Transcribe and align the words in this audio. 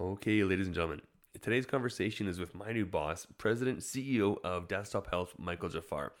Okay, 0.00 0.42
ladies 0.44 0.64
and 0.64 0.74
gentlemen, 0.74 1.02
today's 1.42 1.66
conversation 1.66 2.26
is 2.26 2.40
with 2.40 2.54
my 2.54 2.72
new 2.72 2.86
boss, 2.86 3.26
President 3.36 3.80
CEO 3.80 4.38
of 4.42 4.66
Desktop 4.66 5.10
Health, 5.10 5.34
Michael 5.36 5.68
Jafar. 5.68 6.14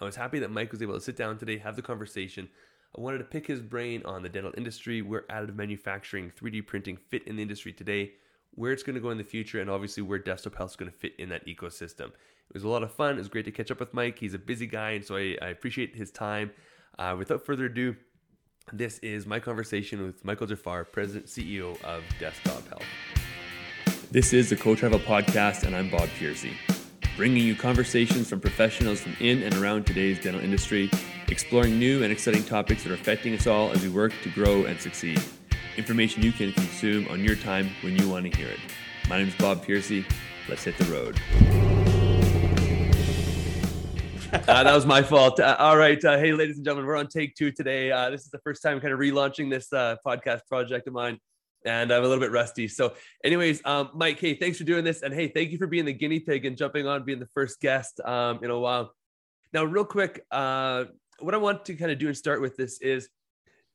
I 0.00 0.04
was 0.04 0.14
happy 0.14 0.38
that 0.38 0.52
Mike 0.52 0.70
was 0.70 0.82
able 0.82 0.94
to 0.94 1.00
sit 1.00 1.16
down 1.16 1.36
today, 1.36 1.58
have 1.58 1.74
the 1.74 1.82
conversation. 1.82 2.48
I 2.96 3.00
wanted 3.00 3.18
to 3.18 3.24
pick 3.24 3.48
his 3.48 3.60
brain 3.60 4.02
on 4.04 4.22
the 4.22 4.28
dental 4.28 4.52
industry, 4.56 5.02
where 5.02 5.22
additive 5.22 5.56
manufacturing, 5.56 6.30
3D 6.40 6.64
printing 6.68 6.96
fit 6.96 7.26
in 7.26 7.34
the 7.34 7.42
industry 7.42 7.72
today, 7.72 8.12
where 8.54 8.70
it's 8.70 8.84
going 8.84 8.94
to 8.94 9.00
go 9.00 9.10
in 9.10 9.18
the 9.18 9.24
future, 9.24 9.60
and 9.60 9.68
obviously 9.68 10.04
where 10.04 10.20
Desktop 10.20 10.54
Health 10.54 10.70
is 10.70 10.76
going 10.76 10.92
to 10.92 10.96
fit 10.96 11.14
in 11.18 11.28
that 11.30 11.44
ecosystem. 11.44 12.10
It 12.10 12.54
was 12.54 12.62
a 12.62 12.68
lot 12.68 12.84
of 12.84 12.92
fun. 12.92 13.16
It 13.16 13.18
was 13.18 13.28
great 13.28 13.46
to 13.46 13.50
catch 13.50 13.72
up 13.72 13.80
with 13.80 13.92
Mike. 13.92 14.20
He's 14.20 14.34
a 14.34 14.38
busy 14.38 14.68
guy, 14.68 14.90
and 14.90 15.04
so 15.04 15.16
I, 15.16 15.36
I 15.42 15.48
appreciate 15.48 15.96
his 15.96 16.12
time. 16.12 16.52
Uh, 16.96 17.16
without 17.18 17.44
further 17.44 17.64
ado, 17.64 17.96
this 18.72 18.98
is 19.00 19.26
my 19.26 19.40
conversation 19.40 20.02
with 20.04 20.24
Michael 20.24 20.46
Jafar, 20.46 20.84
President 20.84 21.26
CEO 21.26 21.82
of 21.82 22.02
Desktop 22.18 22.66
Health. 22.68 22.82
This 24.10 24.32
is 24.32 24.50
the 24.50 24.56
Co 24.56 24.74
Travel 24.74 24.98
Podcast, 24.98 25.64
and 25.64 25.74
I'm 25.74 25.90
Bob 25.90 26.08
Piercy, 26.18 26.52
bringing 27.16 27.44
you 27.44 27.54
conversations 27.54 28.28
from 28.28 28.40
professionals 28.40 29.00
from 29.00 29.16
in 29.20 29.42
and 29.42 29.54
around 29.56 29.86
today's 29.86 30.20
dental 30.20 30.42
industry, 30.42 30.90
exploring 31.28 31.78
new 31.78 32.02
and 32.02 32.12
exciting 32.12 32.44
topics 32.44 32.84
that 32.84 32.92
are 32.92 32.94
affecting 32.94 33.34
us 33.34 33.46
all 33.46 33.70
as 33.70 33.82
we 33.82 33.88
work 33.88 34.12
to 34.22 34.30
grow 34.30 34.64
and 34.64 34.80
succeed. 34.80 35.20
Information 35.76 36.22
you 36.22 36.32
can 36.32 36.52
consume 36.52 37.06
on 37.08 37.22
your 37.22 37.36
time 37.36 37.70
when 37.82 37.96
you 37.96 38.08
want 38.08 38.30
to 38.30 38.36
hear 38.36 38.48
it. 38.48 38.60
My 39.08 39.18
name 39.18 39.28
is 39.28 39.34
Bob 39.36 39.64
Piercy. 39.64 40.04
Let's 40.48 40.64
hit 40.64 40.76
the 40.78 40.84
road. 40.86 41.77
uh, 44.32 44.62
that 44.62 44.74
was 44.74 44.84
my 44.84 45.02
fault. 45.02 45.40
Uh, 45.40 45.56
all 45.58 45.78
right. 45.78 46.04
Uh, 46.04 46.18
hey, 46.18 46.32
ladies 46.32 46.56
and 46.56 46.64
gentlemen, 46.64 46.86
we're 46.86 46.96
on 46.96 47.06
take 47.06 47.34
two 47.34 47.50
today. 47.50 47.90
Uh, 47.90 48.10
this 48.10 48.24
is 48.24 48.30
the 48.30 48.38
first 48.40 48.62
time 48.62 48.78
kind 48.78 48.92
of 48.92 49.00
relaunching 49.00 49.48
this 49.48 49.72
uh, 49.72 49.96
podcast 50.06 50.40
project 50.46 50.86
of 50.86 50.92
mine, 50.92 51.18
and 51.64 51.90
I'm 51.90 52.04
a 52.04 52.06
little 52.06 52.20
bit 52.20 52.30
rusty. 52.30 52.68
So, 52.68 52.92
anyways, 53.24 53.62
um, 53.64 53.88
Mike, 53.94 54.20
hey, 54.20 54.34
thanks 54.34 54.58
for 54.58 54.64
doing 54.64 54.84
this. 54.84 55.00
And 55.00 55.14
hey, 55.14 55.28
thank 55.28 55.50
you 55.50 55.56
for 55.56 55.66
being 55.66 55.86
the 55.86 55.94
guinea 55.94 56.20
pig 56.20 56.44
and 56.44 56.58
jumping 56.58 56.86
on, 56.86 57.04
being 57.04 57.20
the 57.20 57.28
first 57.28 57.58
guest 57.58 58.02
um, 58.04 58.40
in 58.44 58.50
a 58.50 58.58
while. 58.58 58.92
Now, 59.54 59.64
real 59.64 59.86
quick, 59.86 60.22
uh, 60.30 60.84
what 61.20 61.32
I 61.32 61.38
want 61.38 61.64
to 61.64 61.74
kind 61.74 61.90
of 61.90 61.98
do 61.98 62.08
and 62.08 62.16
start 62.16 62.42
with 62.42 62.54
this 62.54 62.82
is 62.82 63.08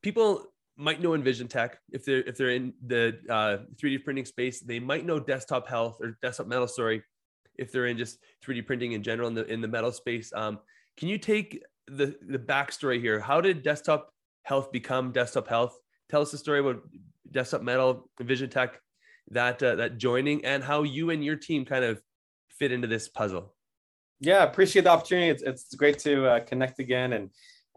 people 0.04 0.46
might 0.78 1.02
know 1.02 1.16
Envision 1.16 1.48
Tech 1.48 1.80
if 1.92 2.06
they're 2.06 2.22
if 2.22 2.38
they're 2.38 2.52
in 2.52 2.74
the 2.86 3.18
3D 3.82 4.04
printing 4.04 4.26
space. 4.26 4.60
They 4.60 4.80
might 4.80 5.04
know 5.04 5.20
Desktop 5.20 5.68
Health 5.68 5.98
or 6.00 6.16
Desktop 6.22 6.46
Metal, 6.46 6.68
sorry, 6.68 7.02
if 7.58 7.72
they're 7.72 7.88
in 7.88 7.98
just 7.98 8.20
3D 8.46 8.66
printing 8.66 8.94
in 8.94 9.04
general 9.04 9.28
in 9.28 9.34
the 9.34 9.46
in 9.46 9.62
the 9.62 9.68
metal 9.68 9.92
space. 9.92 10.32
Um, 10.34 10.60
can 10.98 11.08
you 11.08 11.18
take 11.18 11.64
the 11.88 12.16
the 12.28 12.40
backstory 12.40 13.00
here? 13.00 13.20
How 13.20 13.42
did 13.42 13.64
Desktop 13.64 14.12
Health 14.44 14.72
become 14.72 15.12
Desktop 15.12 15.48
Health? 15.48 15.78
Tell 16.10 16.22
us 16.22 16.32
the 16.32 16.38
story 16.38 16.60
about 16.60 16.82
Desktop 17.32 17.62
Metal, 17.62 18.10
Vision 18.20 18.50
Tech, 18.50 18.80
that 19.32 19.62
uh, 19.62 19.76
that 19.76 19.98
joining, 19.98 20.46
and 20.46 20.64
how 20.64 20.84
you 20.84 21.10
and 21.10 21.24
your 21.24 21.36
team 21.36 21.66
kind 21.66 21.84
of 21.84 22.02
fit 22.50 22.72
into 22.72 22.88
this 22.88 23.08
puzzle. 23.08 23.54
Yeah, 24.20 24.44
appreciate 24.44 24.84
the 24.84 24.92
opportunity. 24.92 25.30
It's, 25.30 25.44
it's 25.44 25.76
great 25.76 26.00
to 26.00 26.26
uh, 26.28 26.40
connect 26.42 26.80
again, 26.80 27.14
and 27.14 27.30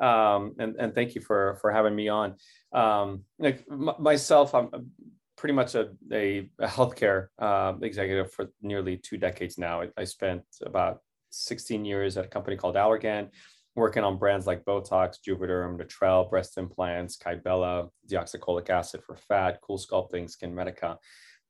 um, 0.07 0.55
and 0.59 0.77
and 0.79 0.95
thank 0.95 1.15
you 1.15 1.21
for 1.21 1.59
for 1.61 1.73
having 1.73 1.95
me 1.95 2.09
on. 2.09 2.37
Um, 2.73 3.25
like 3.39 3.65
m- 3.71 3.91
myself, 3.99 4.55
I'm 4.55 4.69
pretty 5.37 5.55
much 5.55 5.75
a, 5.75 5.91
a, 6.13 6.49
a 6.59 6.67
healthcare 6.67 7.29
uh, 7.39 7.75
executive 7.83 8.33
for 8.33 8.51
nearly 8.63 8.97
two 8.97 9.19
decades 9.19 9.59
now. 9.59 9.83
I, 9.83 9.89
I, 9.97 10.05
spent 10.05 10.43
about 10.65 11.01
16 11.31 11.85
years 11.85 12.17
at 12.17 12.25
a 12.25 12.29
company 12.29 12.57
called 12.57 12.77
Allergan, 12.77 13.29
working 13.75 14.03
on 14.03 14.19
brands 14.19 14.47
like 14.47 14.65
Botox, 14.65 15.17
Juvederm, 15.27 15.79
Natrelle, 15.79 16.29
breast 16.31 16.57
implants, 16.57 17.19
Kybella, 17.19 17.91
deoxycholic 18.11 18.71
acid 18.71 19.03
for 19.05 19.17
fat, 19.17 19.61
Cool 19.61 19.79
Sculpting, 19.79 20.31
Skin 20.31 20.55
Medica, 20.55 20.99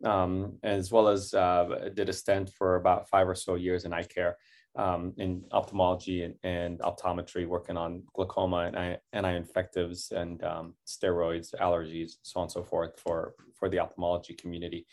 um, 0.04 0.58
as 0.62 0.90
well 0.90 1.08
as 1.08 1.32
uh, 1.32 1.90
did 1.94 2.08
a 2.08 2.12
stint 2.12 2.50
for 2.50 2.76
about 2.76 3.08
five 3.08 3.28
or 3.28 3.34
so 3.34 3.54
years 3.54 3.84
in 3.84 3.92
eye 3.92 4.02
care 4.02 4.36
um, 4.76 5.12
in 5.16 5.42
ophthalmology 5.52 6.22
and, 6.22 6.34
and, 6.42 6.78
optometry, 6.80 7.46
working 7.46 7.76
on 7.76 8.02
glaucoma 8.14 8.70
and 8.74 8.98
anti-infectives 9.12 10.12
and 10.12 10.42
um, 10.44 10.74
steroids, 10.86 11.54
allergies, 11.60 12.12
so 12.22 12.40
on 12.40 12.44
and 12.44 12.52
so 12.52 12.62
forth 12.62 12.98
for, 12.98 13.34
for 13.58 13.68
the 13.68 13.78
ophthalmology 13.78 14.34
community. 14.34 14.86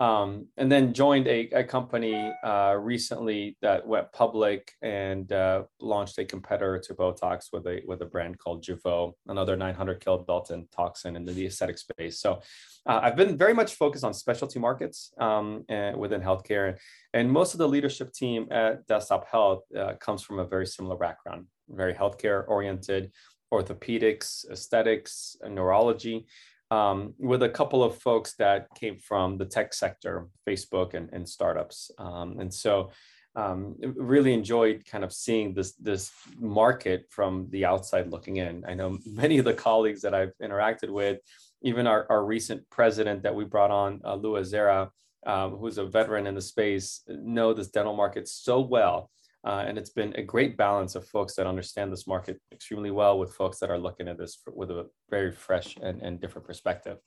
Um, 0.00 0.46
and 0.56 0.72
then 0.72 0.94
joined 0.94 1.28
a, 1.28 1.50
a 1.50 1.62
company 1.62 2.32
uh, 2.42 2.74
recently 2.80 3.58
that 3.60 3.86
went 3.86 4.10
public 4.12 4.72
and 4.80 5.30
uh, 5.30 5.64
launched 5.78 6.16
a 6.18 6.24
competitor 6.24 6.78
to 6.78 6.94
Botox 6.94 7.48
with 7.52 7.66
a 7.66 7.82
with 7.86 8.00
a 8.00 8.06
brand 8.06 8.38
called 8.38 8.64
Jeuveau, 8.64 9.12
another 9.26 9.58
900 9.58 10.00
kilodalton 10.00 10.70
toxin 10.74 11.16
in 11.16 11.26
the 11.26 11.46
aesthetic 11.46 11.76
space. 11.76 12.18
So 12.18 12.40
uh, 12.86 13.00
I've 13.02 13.14
been 13.14 13.36
very 13.36 13.52
much 13.52 13.74
focused 13.74 14.04
on 14.04 14.14
specialty 14.14 14.58
markets 14.58 15.12
um, 15.18 15.66
and 15.68 15.98
within 15.98 16.22
healthcare, 16.22 16.78
and 17.12 17.30
most 17.30 17.52
of 17.52 17.58
the 17.58 17.68
leadership 17.68 18.14
team 18.14 18.48
at 18.50 18.86
Desktop 18.86 19.28
Health 19.28 19.64
uh, 19.78 19.94
comes 20.00 20.22
from 20.22 20.38
a 20.38 20.46
very 20.46 20.66
similar 20.66 20.96
background, 20.96 21.44
very 21.68 21.92
healthcare 21.92 22.48
oriented, 22.48 23.12
orthopedics, 23.52 24.50
aesthetics, 24.50 25.36
neurology 25.46 26.26
um, 26.70 27.14
with 27.18 27.42
a 27.42 27.48
couple 27.48 27.82
of 27.82 27.96
folks 27.96 28.34
that 28.34 28.68
came 28.74 28.96
from 28.96 29.38
the 29.38 29.44
tech 29.44 29.74
sector, 29.74 30.28
Facebook 30.48 30.94
and, 30.94 31.10
and 31.12 31.28
startups. 31.28 31.90
Um, 31.98 32.38
and 32.38 32.52
so 32.52 32.90
um, 33.36 33.76
really 33.80 34.32
enjoyed 34.32 34.84
kind 34.86 35.04
of 35.04 35.12
seeing 35.12 35.54
this, 35.54 35.72
this 35.74 36.12
market 36.38 37.06
from 37.10 37.48
the 37.50 37.64
outside 37.64 38.10
looking 38.10 38.36
in. 38.36 38.64
I 38.66 38.74
know 38.74 38.98
many 39.06 39.38
of 39.38 39.44
the 39.44 39.54
colleagues 39.54 40.02
that 40.02 40.14
I've 40.14 40.32
interacted 40.42 40.90
with, 40.90 41.18
even 41.62 41.86
our, 41.86 42.06
our 42.08 42.24
recent 42.24 42.68
president 42.70 43.22
that 43.22 43.34
we 43.34 43.44
brought 43.44 43.70
on, 43.70 44.00
uh, 44.04 44.16
Azzara, 44.16 44.90
um, 45.26 45.56
who's 45.56 45.78
a 45.78 45.84
veteran 45.84 46.26
in 46.26 46.34
the 46.34 46.40
space, 46.40 47.02
know 47.08 47.52
this 47.52 47.68
dental 47.68 47.94
market 47.94 48.26
so 48.26 48.60
well 48.60 49.10
uh, 49.44 49.64
and 49.66 49.78
it's 49.78 49.90
been 49.90 50.14
a 50.16 50.22
great 50.22 50.56
balance 50.56 50.94
of 50.94 51.06
folks 51.06 51.34
that 51.34 51.46
understand 51.46 51.92
this 51.92 52.06
market 52.06 52.38
extremely 52.52 52.90
well 52.90 53.18
with 53.18 53.34
folks 53.34 53.58
that 53.58 53.70
are 53.70 53.78
looking 53.78 54.08
at 54.08 54.18
this 54.18 54.42
with 54.52 54.70
a 54.70 54.88
very 55.08 55.32
fresh 55.32 55.76
and, 55.82 56.02
and 56.02 56.20
different 56.20 56.46
perspective. 56.46 56.98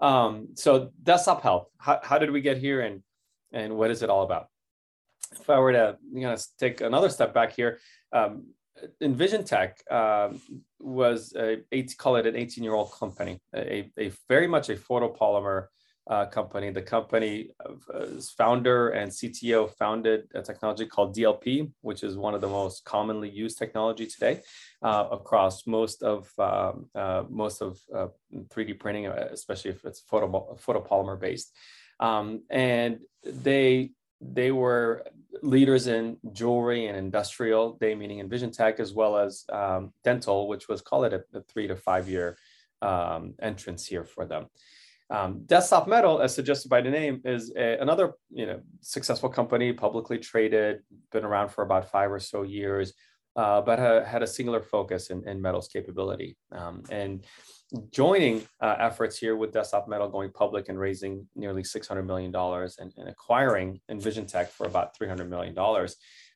Um, 0.00 0.48
so 0.54 0.90
desktop 1.02 1.42
health, 1.42 1.68
how, 1.78 2.00
how 2.02 2.18
did 2.18 2.30
we 2.30 2.40
get 2.40 2.58
here 2.58 2.80
and, 2.80 3.02
and 3.52 3.76
what 3.76 3.90
is 3.90 4.02
it 4.02 4.10
all 4.10 4.22
about? 4.22 4.46
If 5.32 5.48
I 5.50 5.58
were 5.58 5.72
to 5.72 5.98
you 6.12 6.22
know, 6.22 6.36
take 6.58 6.80
another 6.80 7.08
step 7.08 7.34
back 7.34 7.54
here, 7.54 7.78
um, 8.12 8.46
Envision 9.00 9.44
Tech 9.44 9.82
uh, 9.90 10.30
was 10.80 11.34
a, 11.36 11.62
call 11.96 12.16
it 12.16 12.26
an 12.26 12.36
18 12.36 12.62
year 12.62 12.74
old 12.74 12.92
company, 12.92 13.40
a, 13.54 13.90
a 13.98 14.12
very 14.28 14.46
much 14.46 14.68
a 14.68 14.76
photopolymer 14.76 15.66
uh, 16.08 16.26
company. 16.26 16.70
The 16.70 16.82
company 16.82 17.50
uh, 17.64 18.06
founder 18.36 18.90
and 18.90 19.10
CTO 19.10 19.70
founded 19.70 20.28
a 20.34 20.42
technology 20.42 20.86
called 20.86 21.14
DLP, 21.14 21.70
which 21.82 22.02
is 22.02 22.16
one 22.16 22.34
of 22.34 22.40
the 22.40 22.48
most 22.48 22.84
commonly 22.84 23.28
used 23.28 23.58
technology 23.58 24.06
today 24.06 24.40
uh, 24.82 25.08
across 25.12 25.66
most 25.66 26.02
of 26.02 26.28
um, 26.38 26.86
uh, 26.94 27.24
most 27.28 27.60
of 27.60 27.78
3D 27.92 28.70
uh, 28.70 28.74
printing, 28.78 29.06
uh, 29.06 29.28
especially 29.32 29.70
if 29.70 29.84
it's 29.84 30.00
photo, 30.00 30.56
photopolymer 30.56 31.20
based. 31.20 31.52
Um, 32.00 32.42
and 32.48 33.00
they 33.24 33.90
they 34.20 34.50
were 34.50 35.04
leaders 35.42 35.86
in 35.86 36.16
jewelry 36.32 36.86
and 36.86 36.96
industrial, 36.96 37.76
they 37.80 37.94
meaning 37.94 38.20
Envision 38.20 38.50
Tech, 38.50 38.80
as 38.80 38.92
well 38.92 39.16
as 39.16 39.44
um, 39.52 39.92
dental, 40.02 40.48
which 40.48 40.68
was 40.68 40.80
call 40.80 41.04
it 41.04 41.12
a, 41.12 41.22
a 41.34 41.42
three 41.42 41.66
to 41.66 41.76
five 41.76 42.08
year 42.08 42.36
um, 42.82 43.34
entrance 43.40 43.86
here 43.86 44.04
for 44.04 44.24
them. 44.24 44.46
Um, 45.10 45.44
Desktop 45.46 45.88
Metal, 45.88 46.20
as 46.20 46.34
suggested 46.34 46.68
by 46.68 46.80
the 46.80 46.90
name, 46.90 47.22
is 47.24 47.52
a, 47.56 47.78
another 47.78 48.12
you 48.30 48.46
know 48.46 48.60
successful 48.80 49.28
company, 49.28 49.72
publicly 49.72 50.18
traded, 50.18 50.80
been 51.12 51.24
around 51.24 51.48
for 51.48 51.62
about 51.62 51.90
five 51.90 52.12
or 52.12 52.20
so 52.20 52.42
years, 52.42 52.92
uh, 53.36 53.60
but 53.62 53.78
ha, 53.78 54.04
had 54.04 54.22
a 54.22 54.26
singular 54.26 54.60
focus 54.60 55.10
in, 55.10 55.26
in 55.26 55.40
metals 55.40 55.68
capability. 55.68 56.36
Um, 56.52 56.82
and 56.90 57.24
joining 57.90 58.46
uh, 58.60 58.76
efforts 58.78 59.18
here 59.18 59.36
with 59.36 59.52
Desktop 59.52 59.88
Metal 59.88 60.08
going 60.08 60.32
public 60.32 60.68
and 60.68 60.78
raising 60.78 61.26
nearly 61.36 61.62
$600 61.62 62.04
million 62.04 62.34
and, 62.34 62.92
and 62.96 63.08
acquiring 63.08 63.80
Envision 63.90 64.26
Tech 64.26 64.50
for 64.50 64.66
about 64.66 64.98
$300 64.98 65.28
million 65.28 65.54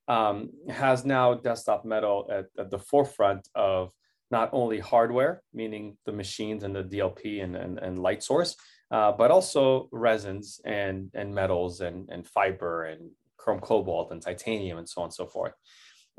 um, 0.09 0.51
has 0.69 1.05
now 1.05 1.35
Desktop 1.35 1.85
Metal 1.85 2.29
at, 2.31 2.47
at 2.59 2.71
the 2.71 2.79
forefront 2.79 3.49
of 3.55 3.93
not 4.33 4.49
only 4.53 4.81
hardware, 4.81 5.43
meaning 5.53 5.97
the 6.07 6.13
machines 6.13 6.65
and 6.65 6.75
the 6.75 6.83
DLP 6.83 7.45
and, 7.45 7.55
and, 7.55 7.79
and 7.79 8.03
light 8.03 8.23
source, 8.23 8.57
uh, 8.91 9.13
but 9.13 9.31
also 9.31 9.89
resins 9.93 10.59
and, 10.65 11.11
and 11.15 11.33
metals 11.33 11.83
and, 11.83 12.09
and 12.11 12.27
fiber 12.27 12.87
and 12.87 13.11
chrome 13.37 13.61
cobalt 13.61 14.11
and 14.11 14.23
titanium 14.23 14.79
and 14.79 14.89
so 14.89 15.03
on 15.03 15.07
and 15.07 15.15
so 15.15 15.27
forth. 15.27 15.53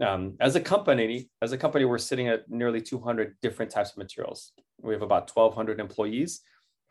Um, 0.01 0.35
as 0.39 0.55
a 0.55 0.61
company, 0.61 1.29
as 1.41 1.51
a 1.53 1.57
company, 1.57 1.85
we're 1.85 1.97
sitting 1.97 2.27
at 2.27 2.49
nearly 2.49 2.81
200 2.81 3.35
different 3.41 3.71
types 3.71 3.91
of 3.91 3.97
materials. 3.97 4.51
We 4.79 4.93
have 4.93 5.01
about 5.01 5.35
1,200 5.35 5.79
employees. 5.79 6.41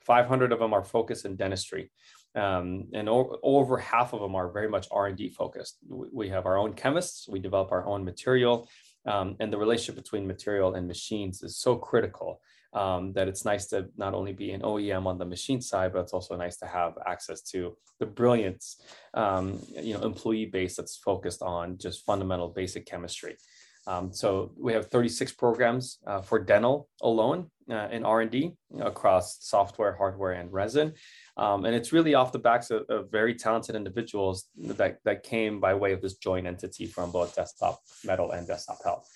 500 0.05 0.51
of 0.53 0.59
them 0.59 0.73
are 0.73 0.83
focused 0.83 1.25
in 1.25 1.37
dentistry, 1.37 1.93
um, 2.35 2.89
and 2.93 3.09
o- 3.09 3.39
over 3.45 3.79
half 3.79 4.13
of 4.13 4.21
them 4.21 4.35
are 4.35 4.51
very 4.51 4.69
much 4.69 4.89
R&D 4.91 5.31
focused. 5.31 5.79
We, 5.89 6.07
we 6.13 6.29
have 6.31 6.47
our 6.47 6.57
own 6.57 6.73
chemists. 6.73 7.29
We 7.29 7.39
develop 7.39 7.71
our 7.71 7.87
own 7.87 8.05
material 8.05 8.69
um, 9.07 9.37
and 9.41 9.53
the 9.53 9.59
relationship 9.59 10.03
between 10.03 10.27
material 10.27 10.75
and 10.75 10.87
machines 10.87 11.43
is 11.43 11.57
so 11.57 11.77
critical 11.77 12.41
um, 12.73 13.13
that 13.13 13.29
it's 13.29 13.45
nice 13.45 13.67
to 13.67 13.89
not 13.97 14.15
only 14.15 14.33
be 14.33 14.53
an 14.53 14.63
OEM 14.63 15.07
on 15.07 15.19
the 15.19 15.25
machine 15.25 15.61
side, 15.61 15.93
but 15.93 16.01
it's 16.01 16.15
also 16.15 16.37
nice 16.37 16.57
to 16.59 16.67
have 16.67 16.95
access 17.07 17.43
to 17.43 17.77
the 17.99 18.07
brilliance, 18.07 18.81
um, 19.15 19.59
you 19.71 19.93
know, 19.95 20.01
employee 20.01 20.47
base 20.47 20.77
that's 20.77 20.97
focused 20.97 21.43
on 21.43 21.77
just 21.79 22.05
fundamental 22.07 22.49
basic 22.49 22.87
chemistry. 22.87 23.37
Um, 23.87 24.13
so 24.13 24.53
we 24.57 24.73
have 24.73 24.87
36 24.87 25.33
programs 25.33 25.99
uh, 26.07 26.21
for 26.21 26.39
dental 26.39 26.89
alone 27.01 27.51
uh, 27.71 27.89
in 27.91 28.05
R&D 28.05 28.53
across 28.81 29.39
software, 29.41 29.97
hardware, 29.97 30.33
and 30.33 30.53
resin. 30.53 30.93
Um, 31.37 31.65
and 31.65 31.75
it's 31.75 31.93
really 31.93 32.15
off 32.15 32.33
the 32.33 32.39
backs 32.39 32.71
of, 32.71 32.83
of, 32.89 33.11
very 33.11 33.35
talented 33.35 33.75
individuals 33.75 34.47
that, 34.57 34.99
that 35.05 35.23
came 35.23 35.61
by 35.61 35.75
way 35.75 35.93
of 35.93 36.01
this 36.01 36.15
joint 36.15 36.47
entity 36.47 36.87
from 36.87 37.11
both 37.11 37.35
Desktop 37.35 37.81
Metal 38.05 38.31
and 38.33 38.47
Desktop 38.47 38.79
Health. 38.85 39.09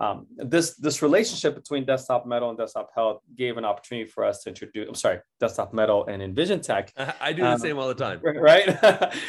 Um, 0.00 0.26
this 0.36 0.76
this 0.76 1.02
relationship 1.02 1.54
between 1.54 1.84
Desktop 1.84 2.24
Metal 2.24 2.48
and 2.48 2.58
Desktop 2.58 2.88
Health 2.94 3.20
gave 3.36 3.58
an 3.58 3.66
opportunity 3.66 4.08
for 4.08 4.24
us 4.24 4.42
to 4.42 4.48
introduce. 4.48 4.88
I'm 4.88 4.94
sorry, 4.94 5.18
Desktop 5.40 5.74
Metal 5.74 6.06
and 6.06 6.22
Envision 6.22 6.62
Tech. 6.62 6.90
I 7.20 7.34
do 7.34 7.42
the 7.42 7.50
um, 7.50 7.58
same 7.58 7.78
all 7.78 7.86
the 7.86 7.94
time. 7.94 8.20
Right, 8.24 8.66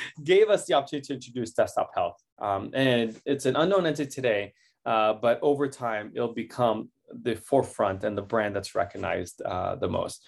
gave 0.24 0.50
us 0.50 0.66
the 0.66 0.76
opportunity 0.76 1.08
to 1.08 1.14
introduce 1.16 1.52
Desktop 1.52 1.92
Health, 1.94 2.24
um, 2.40 2.72
and 2.74 3.20
it's 3.26 3.46
an 3.46 3.58
unknown 3.58 3.86
entity 3.86 4.10
today, 4.10 4.54
uh, 4.86 5.14
but 5.14 5.40
over 5.42 5.68
time 5.68 6.12
it'll 6.16 6.34
become 6.34 6.90
the 7.12 7.36
forefront 7.36 8.04
and 8.04 8.18
the 8.18 8.22
brand 8.22 8.56
that's 8.56 8.76
recognized 8.76 9.42
uh, 9.42 9.76
the 9.76 9.88
most. 9.88 10.26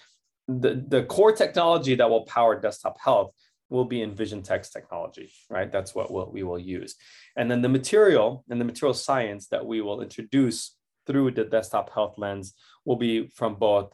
The 0.48 0.84
the 0.86 1.04
core 1.04 1.32
technology 1.32 1.94
that 1.94 2.10
will 2.10 2.26
power 2.26 2.60
Desktop 2.60 2.98
Health 3.00 3.32
will 3.70 3.84
be 3.84 4.02
Envision 4.02 4.42
Tech's 4.42 4.70
technology, 4.70 5.32
right? 5.48 5.70
That's 5.72 5.94
what 5.94 6.10
we'll, 6.12 6.30
we 6.30 6.42
will 6.42 6.58
use. 6.58 6.94
And 7.36 7.50
then 7.50 7.62
the 7.62 7.68
material 7.68 8.44
and 8.50 8.60
the 8.60 8.64
material 8.64 8.94
science 8.94 9.48
that 9.48 9.64
we 9.64 9.80
will 9.80 10.02
introduce 10.02 10.76
through 11.06 11.32
the 11.32 11.44
desktop 11.44 11.92
health 11.92 12.14
lens 12.18 12.54
will 12.84 12.96
be 12.96 13.28
from 13.28 13.56
both 13.56 13.92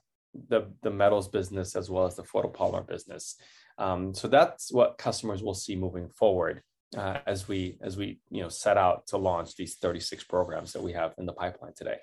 the, 0.48 0.70
the 0.82 0.90
metals 0.90 1.28
business 1.28 1.74
as 1.74 1.90
well 1.90 2.06
as 2.06 2.14
the 2.14 2.22
photopolymer 2.22 2.86
business. 2.86 3.36
Um, 3.78 4.14
so 4.14 4.28
that's 4.28 4.72
what 4.72 4.98
customers 4.98 5.42
will 5.42 5.54
see 5.54 5.74
moving 5.74 6.08
forward 6.08 6.62
uh, 6.96 7.18
as 7.26 7.48
we 7.48 7.78
as 7.82 7.96
we 7.96 8.20
you 8.30 8.42
know 8.42 8.48
set 8.48 8.76
out 8.76 9.06
to 9.08 9.16
launch 9.16 9.56
these 9.56 9.76
36 9.76 10.24
programs 10.24 10.72
that 10.72 10.82
we 10.82 10.92
have 10.92 11.14
in 11.18 11.26
the 11.26 11.32
pipeline 11.32 11.72
today. 11.74 11.98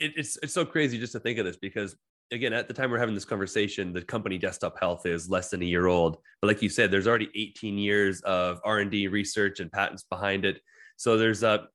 It, 0.00 0.12
it's 0.16 0.38
it's 0.42 0.52
so 0.52 0.64
crazy 0.64 0.98
just 0.98 1.12
to 1.12 1.20
think 1.20 1.38
of 1.38 1.44
this 1.44 1.56
because 1.56 1.96
again, 2.30 2.52
at 2.52 2.68
the 2.68 2.74
time 2.74 2.90
we're 2.90 2.98
having 2.98 3.14
this 3.14 3.24
conversation, 3.24 3.92
the 3.92 4.02
company 4.02 4.38
Desktop 4.38 4.78
Health 4.78 5.06
is 5.06 5.30
less 5.30 5.50
than 5.50 5.62
a 5.62 5.64
year 5.64 5.86
old. 5.86 6.18
But 6.40 6.48
like 6.48 6.62
you 6.62 6.68
said, 6.68 6.90
there's 6.90 7.06
already 7.06 7.30
18 7.34 7.78
years 7.78 8.20
of 8.22 8.60
R&D 8.64 9.08
research 9.08 9.60
and 9.60 9.72
patents 9.72 10.04
behind 10.04 10.44
it. 10.44 10.60
So 10.96 11.16
there's 11.16 11.42
a 11.42 11.68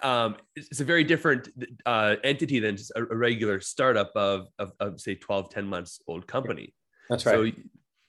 um, 0.00 0.36
it's 0.54 0.80
a 0.80 0.84
very 0.84 1.02
different 1.02 1.48
uh, 1.84 2.16
entity 2.22 2.60
than 2.60 2.76
just 2.76 2.92
a, 2.94 3.02
a 3.02 3.16
regular 3.16 3.60
startup 3.60 4.12
of, 4.14 4.46
of, 4.60 4.70
of, 4.78 5.00
say 5.00 5.16
12, 5.16 5.50
10 5.50 5.66
months 5.66 6.00
old 6.06 6.24
company. 6.28 6.72
That's 7.10 7.26
right. 7.26 7.52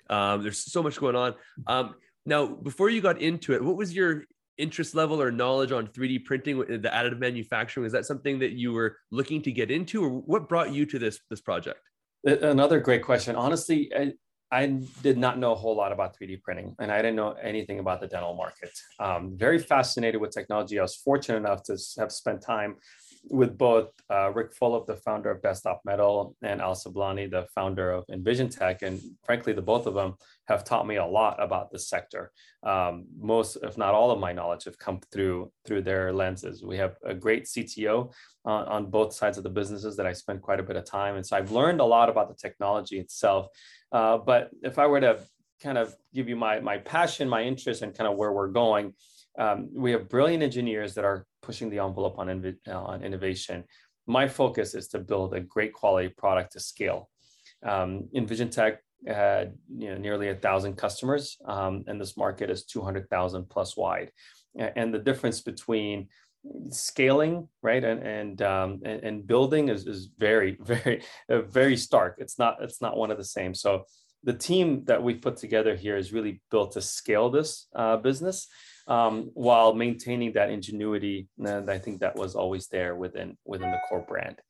So 0.09 0.15
um, 0.15 0.43
there's 0.43 0.71
so 0.71 0.83
much 0.83 0.99
going 0.99 1.15
on. 1.15 1.33
Um, 1.65 1.95
now, 2.29 2.45
before 2.45 2.89
you 2.89 3.01
got 3.01 3.19
into 3.19 3.53
it, 3.53 3.63
what 3.63 3.75
was 3.75 3.93
your 3.93 4.23
interest 4.57 4.93
level 4.93 5.21
or 5.21 5.31
knowledge 5.31 5.71
on 5.71 5.87
3D 5.87 6.25
printing, 6.25 6.59
the 6.59 6.89
additive 6.93 7.19
manufacturing? 7.19 7.85
Is 7.85 7.91
that 7.91 8.05
something 8.05 8.39
that 8.39 8.51
you 8.51 8.71
were 8.71 8.97
looking 9.11 9.41
to 9.41 9.51
get 9.51 9.71
into, 9.71 10.03
or 10.03 10.09
what 10.09 10.47
brought 10.47 10.71
you 10.71 10.85
to 10.85 10.99
this 10.99 11.19
this 11.29 11.41
project? 11.41 11.81
Another 12.23 12.79
great 12.79 13.03
question. 13.03 13.35
Honestly, 13.35 13.91
I, 13.95 14.13
I 14.51 14.81
did 15.01 15.17
not 15.17 15.39
know 15.39 15.53
a 15.53 15.55
whole 15.55 15.75
lot 15.75 15.91
about 15.91 16.15
3D 16.17 16.43
printing, 16.43 16.75
and 16.79 16.91
I 16.91 16.97
didn't 16.97 17.15
know 17.15 17.31
anything 17.41 17.79
about 17.79 17.99
the 17.99 18.07
dental 18.07 18.35
market. 18.35 18.71
Um, 18.99 19.35
very 19.35 19.57
fascinated 19.57 20.21
with 20.21 20.31
technology. 20.31 20.77
I 20.77 20.83
was 20.83 20.95
fortunate 20.95 21.37
enough 21.37 21.63
to 21.63 21.77
have 21.97 22.11
spent 22.11 22.41
time 22.41 22.75
with 23.25 23.57
both 23.57 23.91
uh, 24.09 24.31
Ric 24.31 24.53
Fulop, 24.55 24.85
the 24.85 24.95
founder 24.95 25.29
of 25.29 25.41
Desktop 25.41 25.81
Metal, 25.85 26.35
and 26.41 26.61
Al 26.61 26.75
Siblani, 26.75 27.29
the 27.29 27.47
founder 27.53 27.91
of 27.91 28.05
Envision 28.11 28.49
Tech. 28.49 28.81
And 28.81 28.99
frankly, 29.23 29.53
the 29.53 29.61
both 29.61 29.85
of 29.85 29.93
them 29.93 30.15
have 30.47 30.63
taught 30.63 30.87
me 30.87 30.95
a 30.95 31.05
lot 31.05 31.41
about 31.41 31.71
this 31.71 31.87
sector. 31.89 32.31
Um, 32.63 33.05
most, 33.19 33.57
if 33.63 33.77
not 33.77 33.93
all, 33.93 34.11
of 34.11 34.19
my 34.19 34.33
knowledge 34.33 34.65
have 34.65 34.77
come 34.77 34.99
through 35.11 35.51
through 35.65 35.83
their 35.83 36.11
lenses. 36.13 36.63
We 36.63 36.77
have 36.77 36.95
a 37.03 37.13
great 37.13 37.45
CTO 37.45 38.11
uh, 38.45 38.49
on 38.49 38.89
both 38.89 39.13
sides 39.13 39.37
of 39.37 39.43
the 39.43 39.49
businesses 39.49 39.95
that 39.97 40.05
I 40.05 40.13
spend 40.13 40.41
quite 40.41 40.59
a 40.59 40.63
bit 40.63 40.75
of 40.75 40.85
time, 40.85 41.15
and 41.15 41.25
so 41.25 41.37
I've 41.37 41.51
learned 41.51 41.81
a 41.81 41.85
lot 41.85 42.09
about 42.09 42.29
the 42.29 42.35
technology 42.35 42.99
itself. 42.99 43.47
Uh, 43.91 44.17
but 44.17 44.49
if 44.63 44.79
I 44.79 44.87
were 44.87 45.01
to 45.01 45.19
kind 45.61 45.77
of 45.77 45.93
give 46.13 46.29
you 46.29 46.35
my 46.35 46.59
my 46.59 46.77
passion, 46.77 47.29
my 47.29 47.43
interest, 47.43 47.81
and 47.81 47.95
kind 47.95 48.09
of 48.09 48.17
where 48.17 48.31
we're 48.31 48.49
going, 48.49 48.93
um, 49.37 49.69
we 49.73 49.91
have 49.91 50.09
brilliant 50.09 50.43
engineers 50.43 50.95
that 50.95 51.05
are 51.05 51.25
pushing 51.49 51.71
the 51.71 51.79
envelope 51.79 52.19
on, 52.19 52.29
uh, 52.67 52.71
on 52.71 53.03
innovation. 53.03 53.63
My 54.05 54.27
focus 54.27 54.75
is 54.75 54.87
to 54.89 54.99
build 54.99 55.33
a 55.33 55.39
great 55.39 55.73
quality 55.73 56.09
product 56.09 56.51
to 56.53 56.59
scale. 56.59 57.09
Um, 57.65 58.07
Envision 58.13 58.51
Tech 58.51 58.83
had 59.07 59.57
you 59.75 59.89
know, 59.89 59.97
nearly 59.97 60.29
a 60.29 60.35
thousand 60.35 60.75
customers, 60.75 61.39
um, 61.45 61.85
and 61.87 61.99
this 61.99 62.15
market 62.15 62.51
is 62.51 62.65
200,000 62.65 63.49
plus 63.49 63.75
wide. 63.75 64.11
And 64.59 64.93
the 64.93 64.99
difference 64.99 65.41
between 65.41 66.09
scaling, 66.69 67.47
right, 67.63 67.83
and 67.83 67.99
and 68.03 68.41
um, 68.43 68.69
and, 68.85 69.03
and, 69.07 69.27
building 69.27 69.69
is, 69.69 69.87
is 69.87 70.09
very, 70.19 70.51
very, 70.73 71.01
uh, 71.29 71.41
very 71.41 71.77
stark. 71.77 72.17
It's 72.19 72.37
not 72.37 72.57
it's 72.61 72.81
not 72.81 72.95
one 72.95 73.11
of 73.11 73.17
the 73.17 73.31
same. 73.37 73.55
So 73.55 73.85
the 74.23 74.37
team 74.49 74.83
that 74.85 75.01
we've 75.01 75.21
put 75.21 75.37
together 75.37 75.75
here 75.75 75.97
is 75.97 76.13
really 76.13 76.41
built 76.51 76.73
to 76.73 76.81
scale 76.81 77.29
this 77.29 77.67
uh, 77.75 77.97
business 77.97 78.47
um, 78.89 79.29
while 79.35 79.73
maintaining 79.73 80.33
that 80.33 80.49
ingenuity. 80.49 81.29
And 81.37 81.69
I 81.69 81.77
think 81.77 81.99
that 81.99 82.15
was 82.15 82.35
always 82.35 82.67
there 82.67 82.95
within 82.95 83.37
within 83.45 83.71
the 83.71 83.79
core 83.87 84.05
brand. 84.05 84.41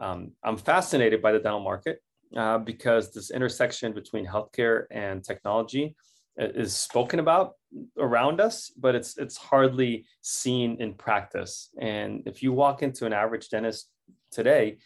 Um, 0.00 0.32
I'm 0.42 0.56
fascinated 0.56 1.20
by 1.20 1.32
the 1.32 1.40
dental 1.40 1.60
market 1.60 2.00
uh, 2.36 2.58
because 2.58 3.12
this 3.12 3.30
intersection 3.30 3.92
between 3.92 4.24
healthcare 4.26 4.84
and 4.90 5.22
technology 5.22 5.96
is 6.36 6.76
spoken 6.76 7.18
about 7.18 7.54
around 7.98 8.40
us, 8.40 8.72
but 8.78 8.94
it's 8.94 9.18
it's 9.18 9.36
hardly 9.36 10.06
seen 10.22 10.80
in 10.80 10.94
practice. 10.94 11.70
And 11.80 12.22
if 12.26 12.42
you 12.42 12.52
walk 12.52 12.82
into 12.84 13.04
an 13.06 13.12
average 13.12 13.48
dentist 13.48 13.90
today, 14.30 14.78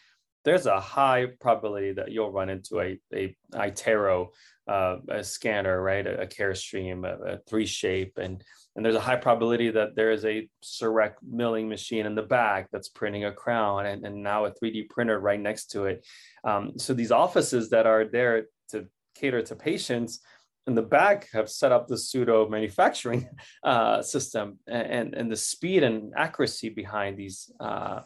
there's 0.43 0.65
a 0.65 0.79
high 0.79 1.27
probability 1.39 1.93
that 1.93 2.11
you'll 2.11 2.31
run 2.31 2.49
into 2.49 2.81
a, 2.81 2.99
a 3.13 3.35
iTero 3.53 4.29
uh, 4.67 4.97
a 5.09 5.23
scanner, 5.23 5.81
right? 5.81 6.05
A, 6.05 6.21
a 6.21 6.27
Carestream, 6.27 7.05
a, 7.05 7.33
a 7.33 7.37
3Shape, 7.49 8.17
and 8.17 8.43
and 8.75 8.83
there's 8.83 8.95
a 8.95 8.99
high 8.99 9.15
probability 9.15 9.69
that 9.71 9.95
there 9.95 10.11
is 10.11 10.25
a 10.25 10.49
CEREC 10.63 11.13
milling 11.21 11.69
machine 11.69 12.05
in 12.05 12.15
the 12.15 12.23
back 12.23 12.69
that's 12.71 12.89
printing 12.89 13.25
a 13.25 13.31
crown, 13.31 13.85
and, 13.85 14.05
and 14.05 14.23
now 14.23 14.45
a 14.45 14.51
3D 14.51 14.89
printer 14.89 15.19
right 15.19 15.39
next 15.39 15.67
to 15.71 15.85
it. 15.85 16.05
Um, 16.43 16.73
so 16.77 16.93
these 16.93 17.11
offices 17.11 17.69
that 17.69 17.85
are 17.85 18.05
there 18.05 18.45
to 18.69 18.87
cater 19.15 19.41
to 19.43 19.55
patients 19.55 20.19
in 20.65 20.75
the 20.75 20.81
back 20.81 21.29
have 21.33 21.49
set 21.49 21.71
up 21.71 21.87
the 21.87 21.97
pseudo 21.97 22.47
manufacturing 22.49 23.29
uh, 23.63 24.01
system, 24.01 24.57
and 24.67 25.13
and 25.13 25.31
the 25.31 25.35
speed 25.35 25.83
and 25.83 26.13
accuracy 26.15 26.69
behind 26.69 27.17
these 27.17 27.51
uh, 27.59 28.01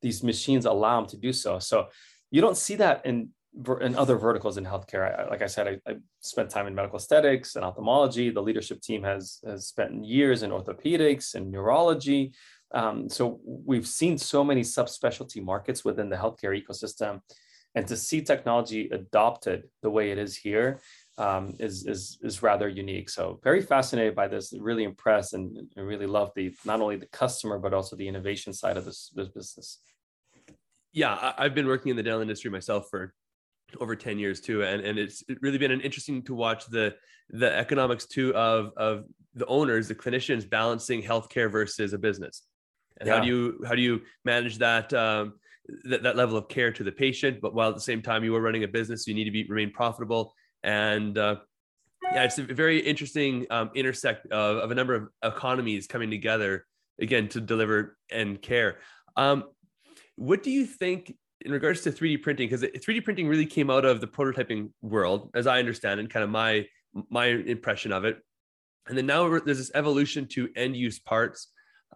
these 0.00 0.22
machines 0.22 0.64
allow 0.64 1.00
them 1.00 1.10
to 1.10 1.16
do 1.16 1.32
so. 1.32 1.58
So 1.58 1.88
you 2.30 2.40
don't 2.40 2.56
see 2.56 2.76
that 2.76 3.04
in 3.04 3.30
in 3.80 3.96
other 3.96 4.16
verticals 4.16 4.56
in 4.56 4.64
healthcare. 4.64 5.18
I, 5.18 5.28
like 5.28 5.42
I 5.42 5.46
said, 5.46 5.68
I, 5.68 5.90
I, 5.90 5.96
spent 6.20 6.50
time 6.50 6.66
in 6.66 6.74
medical 6.74 6.98
aesthetics 6.98 7.56
and 7.56 7.64
ophthalmology. 7.64 8.30
The 8.30 8.42
leadership 8.42 8.80
team 8.80 9.02
has 9.02 9.40
has 9.44 9.66
spent 9.66 10.04
years 10.04 10.42
in 10.42 10.50
orthopedics 10.50 11.34
and 11.34 11.50
neurology. 11.50 12.32
Um, 12.72 13.08
so 13.08 13.40
we've 13.44 13.86
seen 13.86 14.18
so 14.18 14.44
many 14.44 14.60
subspecialty 14.60 15.42
markets 15.42 15.84
within 15.84 16.10
the 16.10 16.16
healthcare 16.16 16.60
ecosystem, 16.60 17.20
and 17.74 17.86
to 17.88 17.96
see 17.96 18.20
technology 18.20 18.88
adopted 18.90 19.64
the 19.82 19.90
way 19.90 20.10
it 20.10 20.18
is 20.18 20.36
here 20.36 20.80
um, 21.18 21.56
is 21.58 21.86
is 21.86 22.18
is 22.22 22.42
rather 22.42 22.68
unique. 22.68 23.10
So 23.10 23.40
very 23.42 23.60
fascinated 23.60 24.14
by 24.14 24.28
this. 24.28 24.54
Really 24.58 24.84
impressed 24.84 25.34
and, 25.34 25.68
really 25.76 26.06
love 26.06 26.30
the 26.36 26.54
not 26.64 26.80
only 26.80 26.96
the 26.96 27.06
customer 27.06 27.58
but 27.58 27.74
also 27.74 27.96
the 27.96 28.08
innovation 28.08 28.52
side 28.52 28.76
of 28.76 28.84
this 28.84 29.10
this 29.14 29.28
business. 29.28 29.78
Yeah, 30.92 31.32
I've 31.36 31.54
been 31.54 31.66
working 31.66 31.90
in 31.90 31.96
the 31.96 32.02
dental 32.02 32.22
industry 32.22 32.50
myself 32.50 32.88
for 32.90 33.12
over 33.80 33.94
10 33.94 34.18
years 34.18 34.40
too 34.40 34.62
and 34.62 34.82
and 34.82 34.98
it's 34.98 35.22
really 35.42 35.58
been 35.58 35.70
an 35.70 35.80
interesting 35.80 36.22
to 36.22 36.34
watch 36.34 36.66
the 36.66 36.94
the 37.30 37.54
economics 37.54 38.06
too 38.06 38.34
of 38.34 38.72
of 38.76 39.04
the 39.34 39.46
owners 39.46 39.88
the 39.88 39.94
clinicians 39.94 40.48
balancing 40.48 41.02
healthcare 41.02 41.50
versus 41.50 41.92
a 41.92 41.98
business. 41.98 42.42
And 42.98 43.06
yeah. 43.06 43.14
how 43.14 43.20
do 43.20 43.28
you 43.28 43.64
how 43.66 43.74
do 43.74 43.82
you 43.82 44.02
manage 44.24 44.58
that 44.58 44.92
um 44.92 45.34
that, 45.84 46.02
that 46.02 46.16
level 46.16 46.36
of 46.36 46.48
care 46.48 46.72
to 46.72 46.82
the 46.82 46.92
patient 46.92 47.40
but 47.42 47.54
while 47.54 47.68
at 47.68 47.74
the 47.74 47.80
same 47.80 48.00
time 48.00 48.24
you 48.24 48.34
are 48.34 48.40
running 48.40 48.64
a 48.64 48.68
business 48.68 49.06
you 49.06 49.14
need 49.14 49.24
to 49.24 49.30
be 49.30 49.44
remain 49.44 49.70
profitable. 49.70 50.34
And 50.62 51.16
uh 51.16 51.36
yeah 52.12 52.24
it's 52.24 52.38
a 52.38 52.42
very 52.42 52.78
interesting 52.80 53.46
um 53.50 53.70
intersect 53.74 54.26
of, 54.32 54.56
of 54.58 54.70
a 54.70 54.74
number 54.74 54.94
of 54.94 55.08
economies 55.22 55.86
coming 55.86 56.10
together 56.10 56.66
again 57.00 57.28
to 57.28 57.40
deliver 57.40 57.96
and 58.10 58.40
care. 58.40 58.78
Um 59.16 59.44
what 60.16 60.42
do 60.42 60.50
you 60.50 60.66
think 60.66 61.14
in 61.42 61.52
regards 61.52 61.82
to 61.82 61.92
3D 61.92 62.22
printing, 62.22 62.48
because 62.48 62.62
3D 62.62 63.04
printing 63.04 63.28
really 63.28 63.46
came 63.46 63.70
out 63.70 63.84
of 63.84 64.00
the 64.00 64.06
prototyping 64.06 64.70
world, 64.82 65.30
as 65.34 65.46
I 65.46 65.58
understand, 65.58 66.00
and 66.00 66.10
kind 66.10 66.24
of 66.24 66.30
my 66.30 66.66
my 67.10 67.26
impression 67.26 67.92
of 67.92 68.04
it. 68.04 68.18
And 68.88 68.96
then 68.96 69.06
now 69.06 69.28
there's 69.28 69.58
this 69.58 69.70
evolution 69.74 70.26
to 70.28 70.48
end 70.56 70.76
use 70.76 70.98
parts, 70.98 71.48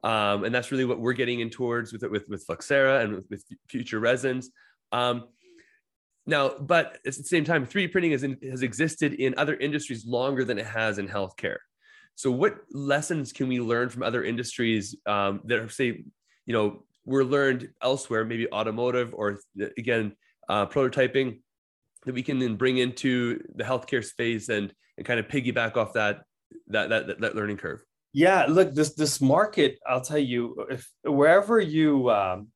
um, 0.04 0.44
and 0.44 0.54
that's 0.54 0.70
really 0.70 0.84
what 0.84 1.00
we're 1.00 1.14
getting 1.14 1.40
in 1.40 1.50
towards 1.50 1.92
with 1.92 2.02
with 2.02 2.28
with 2.28 2.46
Flexcera 2.46 3.02
and 3.02 3.14
with, 3.14 3.24
with 3.30 3.44
future 3.68 3.98
resins. 3.98 4.50
Um, 4.92 5.24
now, 6.26 6.50
but 6.50 6.98
at 7.04 7.16
the 7.16 7.24
same 7.24 7.44
time, 7.44 7.66
3D 7.66 7.90
printing 7.90 8.12
has, 8.12 8.22
in, 8.22 8.38
has 8.48 8.62
existed 8.62 9.14
in 9.14 9.34
other 9.36 9.56
industries 9.56 10.06
longer 10.06 10.44
than 10.44 10.58
it 10.58 10.66
has 10.66 10.98
in 10.98 11.08
healthcare. 11.08 11.56
So, 12.14 12.30
what 12.30 12.58
lessons 12.70 13.32
can 13.32 13.48
we 13.48 13.60
learn 13.60 13.88
from 13.88 14.02
other 14.02 14.22
industries 14.22 14.94
um, 15.06 15.40
that 15.46 15.58
are, 15.58 15.68
say, 15.68 16.04
you 16.46 16.52
know, 16.52 16.84
were 17.04 17.24
learned 17.24 17.68
elsewhere, 17.82 18.24
maybe 18.24 18.50
automotive 18.52 19.14
or 19.14 19.40
again, 19.76 20.14
uh, 20.48 20.66
prototyping 20.66 21.40
that 22.04 22.14
we 22.14 22.22
can 22.22 22.38
then 22.38 22.56
bring 22.56 22.78
into 22.78 23.42
the 23.54 23.64
healthcare 23.64 24.04
space 24.04 24.48
and, 24.48 24.72
and 24.96 25.06
kind 25.06 25.20
of 25.20 25.28
piggyback 25.28 25.76
off 25.76 25.92
that, 25.92 26.22
that, 26.68 26.88
that, 26.88 27.20
that 27.20 27.34
learning 27.34 27.56
curve? 27.56 27.82
Yeah, 28.12 28.46
look, 28.48 28.74
this, 28.74 28.94
this 28.94 29.20
market, 29.20 29.78
I'll 29.88 30.02
tell 30.02 30.18
you, 30.18 30.66
if 30.70 30.88
wherever 31.02 31.58
you, 31.60 32.10
um, 32.10 32.48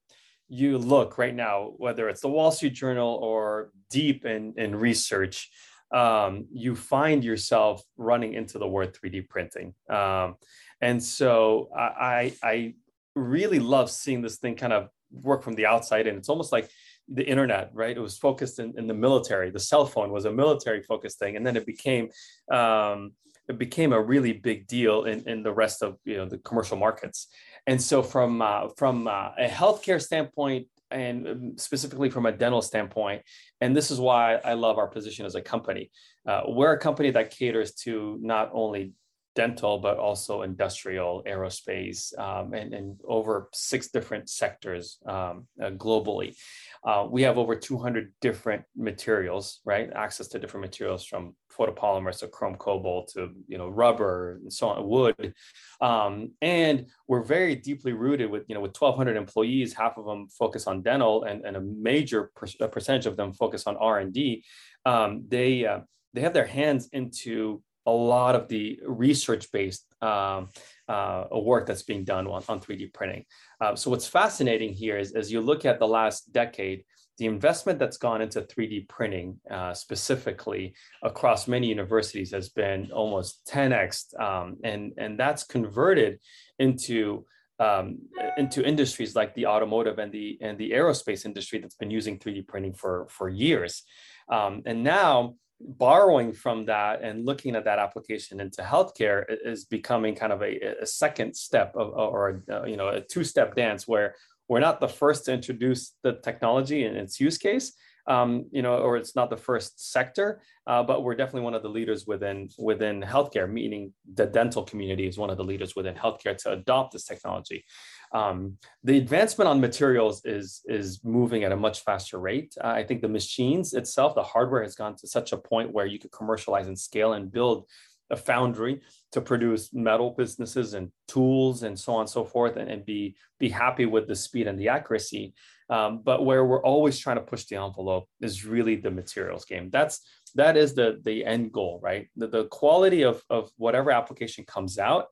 you 0.49 0.79
look 0.79 1.19
right 1.19 1.35
now, 1.35 1.73
whether 1.79 2.09
it's 2.09 2.21
the 2.21 2.29
Wall 2.29 2.51
Street 2.51 2.75
Journal 2.75 3.19
or 3.23 3.71
deep 3.91 4.27
in, 4.27 4.55
in 4.57 4.77
research, 4.77 5.51
um, 5.93 6.47
you 6.53 6.75
find 6.75 7.25
yourself 7.25 7.83
running 7.97 8.35
into 8.35 8.59
the 8.59 8.67
word 8.69 8.95
3D 8.95 9.29
printing. 9.29 9.75
Um, 9.89 10.37
and 10.81 11.03
so 11.03 11.71
I, 11.75 12.35
I 12.43 12.75
really 13.17 13.59
love 13.59 13.91
seeing 13.91 14.23
this 14.23 14.37
thing 14.37 14.55
kind 14.55 14.73
of 14.73 14.89
work 15.11 15.43
from 15.43 15.55
the 15.55 15.67
outside. 15.67 16.07
And 16.07 16.19
it's 16.19 16.29
almost 16.29 16.53
like 16.53 16.71
the 17.09 17.27
internet, 17.27 17.71
right? 17.73 17.97
It 17.97 18.01
was 18.01 18.19
focused 18.19 18.59
in, 18.59 18.75
in 18.77 18.87
the 18.87 18.95
military. 18.95 19.51
The 19.51 19.61
cell 19.61 19.87
phone 19.87 20.13
was 20.13 20.25
a 20.25 20.33
military 20.33 20.83
focused 20.83 21.19
thing. 21.19 21.37
And 21.37 21.47
then 21.47 21.57
it 21.57 21.67
became, 21.67 22.11
um, 22.53 23.13
it 23.49 23.59
became 23.59 23.93
a 23.93 24.01
really 24.01 24.33
big 24.33 24.67
deal 24.67 25.05
in, 25.05 25.29
in 25.29 25.43
the 25.43 25.53
rest 25.53 25.83
of 25.83 25.97
you 26.05 26.17
know 26.17 26.27
the 26.27 26.39
commercial 26.39 26.77
markets. 26.77 27.29
And 27.67 27.81
so 27.81 28.03
from 28.03 28.43
uh, 28.43 28.69
from 28.77 29.07
uh, 29.07 29.31
a 29.39 29.49
healthcare 29.49 30.03
standpoint, 30.03 30.67
and 30.91 31.29
um, 31.29 31.53
specifically 31.57 32.11
from 32.11 32.27
a 32.27 32.33
dental 32.33 32.63
standpoint, 32.63 33.23
and 33.61 33.77
this 33.77 33.91
is 33.91 34.01
why 34.01 34.37
I 34.37 34.55
love 34.55 34.79
our 34.79 34.89
position 34.89 35.27
as 35.27 35.35
a 35.35 35.41
company. 35.41 35.91
Uh, 36.27 36.43
we're 36.49 36.73
a 36.73 36.79
company 36.79 37.11
that 37.13 37.31
caters 37.31 37.73
to 37.75 38.19
not 38.21 38.51
only 38.53 38.93
dental, 39.37 39.79
but 39.79 39.99
also 39.99 40.43
industrial, 40.43 41.23
aerospace, 41.29 42.19
um, 42.19 42.55
and, 42.55 42.75
and, 42.75 43.01
over 43.07 43.49
six 43.53 43.89
different 43.89 44.29
sectors 44.29 44.99
um, 45.07 45.47
uh, 45.63 45.71
globally. 45.71 46.35
Uh, 46.83 47.07
we 47.09 47.23
have 47.23 47.37
over 47.37 47.55
200 47.55 48.13
different 48.21 48.65
materials, 48.75 49.61
right? 49.65 49.91
Access 49.95 50.29
to 50.29 50.39
different 50.39 50.65
materials 50.65 51.05
from 51.05 51.37
photopolymers 51.57 52.19
to 52.21 52.29
chrome 52.29 52.57
cobalt 52.57 53.09
to 53.15 53.31
you 53.47 53.59
know 53.59 53.69
rubber 53.69 54.39
and 54.43 54.53
so 54.53 54.69
on, 54.69 54.87
wood, 54.89 55.35
um, 55.81 56.33
and 56.41 56.87
we're 57.07 57.23
very 57.23 57.55
deeply 57.55 57.93
rooted 57.93 58.31
with 58.31 58.45
you 58.49 58.55
know 58.55 58.61
with 58.61 58.75
1,200 58.77 59.17
employees. 59.17 59.75
Half 59.75 59.99
of 59.99 60.07
them 60.07 60.29
focus 60.29 60.67
on 60.67 60.83
dental, 60.83 61.25
and, 61.25 61.45
and 61.45 61.57
a 61.57 61.61
major 61.61 62.31
per- 62.35 62.69
percentage 62.69 63.07
of 63.07 63.17
them 63.17 63.33
focus 63.33 63.67
on 63.67 63.77
R 63.77 64.01
and 64.01 64.13
D. 64.13 64.45
Um, 64.87 65.25
they 65.29 65.67
uh, 65.67 65.81
they 66.15 66.23
have 66.23 66.33
their 66.33 66.47
hands 66.47 66.89
into 66.93 67.63
a 67.87 67.91
lot 67.91 68.35
of 68.35 68.49
the 68.49 68.81
research-based 68.85 69.87
um, 70.03 70.49
uh, 70.89 71.25
work 71.33 71.67
that's 71.67 71.83
being 71.83 72.05
done 72.05 72.27
on, 72.27 72.43
on 72.49 72.61
3D 72.61 72.93
printing. 72.93 73.25
Uh, 73.61 73.75
so 73.75 73.91
what's 73.91 74.07
fascinating 74.07 74.73
here 74.73 74.99
is 74.99 75.13
as 75.13 75.33
you 75.33 75.41
look 75.41 75.65
at 75.65 75.79
the 75.79 75.89
last 75.89 76.33
decade, 76.33 76.85
the 77.19 77.27
investment 77.27 77.79
that's 77.79 77.97
gone 77.97 78.21
into 78.21 78.43
3D 78.43 78.89
printing 78.89 79.41
uh, 79.51 79.73
specifically 79.73 80.75
across 81.03 81.49
many 81.49 81.69
universities 81.69 82.31
has 82.33 82.51
been 82.51 82.91
almost 82.93 83.49
10x, 83.51 84.19
um, 84.21 84.57
and 84.65 84.93
and 84.99 85.19
that's 85.19 85.43
converted 85.43 86.19
into 86.59 87.25
um, 87.59 87.99
into 88.37 88.63
industries 88.63 89.17
like 89.17 89.35
the 89.35 89.47
automotive 89.47 89.99
and 89.99 90.13
the 90.13 90.37
and 90.43 90.59
the 90.59 90.73
aerospace 90.73 91.25
industry 91.25 91.59
that's 91.59 91.77
been 91.77 91.91
using 91.91 92.19
3D 92.19 92.47
printing 92.47 92.75
for 92.75 93.07
for 93.09 93.31
years, 93.31 93.83
um, 94.31 94.63
and 94.67 94.85
now 94.85 95.37
borrowing 95.61 96.33
from 96.33 96.67
that 96.67 97.03
and 97.03 97.25
looking 97.25 97.57
at 97.57 97.65
that 97.65 97.79
application 97.79 98.41
into 98.41 98.63
healthcare 98.63 99.25
is 99.29 99.65
becoming 99.65 100.15
kind 100.15 100.33
of 100.33 100.43
a, 100.43 100.61
a 100.83 100.87
second 100.87 101.35
step 101.35 101.75
of, 101.77 101.93
or 101.95 102.43
a, 102.49 102.61
uh, 102.61 102.65
you 102.67 102.77
know 102.77 102.89
a 102.89 103.01
two-step 103.01 103.55
dance 103.55 103.89
where 103.89 104.15
we're 104.49 104.61
not 104.61 104.81
the 104.81 104.89
first 104.89 105.25
to 105.25 105.33
introduce 105.33 105.95
the 106.03 106.15
technology 106.23 106.85
and 106.85 106.97
its 106.97 107.19
use 107.19 107.39
case 107.39 107.73
um, 108.09 108.47
you 108.53 108.63
know 108.63 108.79
or 108.79 108.97
it's 108.97 109.17
not 109.17 109.31
the 109.31 109.37
first 109.37 109.93
sector 109.93 110.41
uh, 110.67 110.83
but 110.83 111.03
we're 111.03 111.15
definitely 111.15 111.43
one 111.43 111.55
of 111.55 111.63
the 111.63 111.69
leaders 111.69 112.07
within 112.07 112.49
within 112.59 113.03
healthcare 113.03 113.51
meaning 113.51 113.93
the 114.15 114.27
dental 114.27 114.63
community 114.63 115.07
is 115.07 115.19
one 115.19 115.31
of 115.31 115.37
the 115.37 115.45
leaders 115.45 115.75
within 115.75 115.95
healthcare 115.95 116.37
to 116.37 116.53
adopt 116.53 116.93
this 116.93 117.05
technology 117.05 117.65
um, 118.13 118.57
the 118.85 118.99
advancement 118.99 119.49
on 119.49 119.61
materials 119.61 120.25
is 120.25 120.63
is 120.67 121.01
moving 121.05 121.45
at 121.45 121.53
a 121.53 121.57
much 121.57 121.81
faster 121.81 122.19
rate. 122.19 122.55
Uh, 122.63 122.69
I 122.69 122.85
think 122.85 123.03
the 123.03 123.09
machines 123.09 123.75
itself, 123.75 124.15
the 124.15 124.23
hardware 124.23 124.63
has 124.63 124.75
gone 124.75 124.97
to 124.97 125.07
such 125.07 125.33
a 125.33 125.37
point 125.37 125.73
where 125.73 125.87
you 125.87 125.99
could 125.99 126.13
commercialize 126.13 126.69
and 126.69 126.79
scale 126.79 127.15
and 127.15 127.31
build 127.31 127.67
a 128.11 128.17
foundry 128.17 128.81
to 129.11 129.21
produce 129.21 129.75
metal 129.75 130.15
businesses 130.17 130.75
and 130.75 130.93
tools 131.09 131.65
and 131.65 131.77
so 131.79 131.95
on 131.95 132.01
and 132.03 132.11
so 132.11 132.25
forth 132.25 132.57
and, 132.57 132.71
and 132.71 132.87
be 132.87 133.17
be 133.41 133.49
happy 133.49 133.87
with 133.87 134.07
the 134.07 134.15
speed 134.15 134.47
and 134.47 134.59
the 134.59 134.69
accuracy 134.69 135.35
um, 135.69 136.03
but 136.05 136.25
where 136.25 136.45
we're 136.45 136.63
always 136.63 136.99
trying 136.99 137.17
to 137.17 137.23
push 137.23 137.47
the 137.47 137.57
envelope 137.57 138.09
is 138.21 138.45
really 138.45 138.77
the 138.77 138.91
materials 138.91 139.45
game. 139.45 139.71
That's 139.71 140.01
that 140.35 140.57
is 140.57 140.75
the 140.75 141.01
the 141.03 141.25
end 141.25 141.53
goal 141.53 141.81
right? 141.83 142.09
The, 142.17 142.29
the 142.29 142.45
quality 142.47 143.03
of 143.03 143.23
of 143.31 143.51
whatever 143.57 143.91
application 143.91 144.45
comes 144.45 144.79
out 144.79 145.07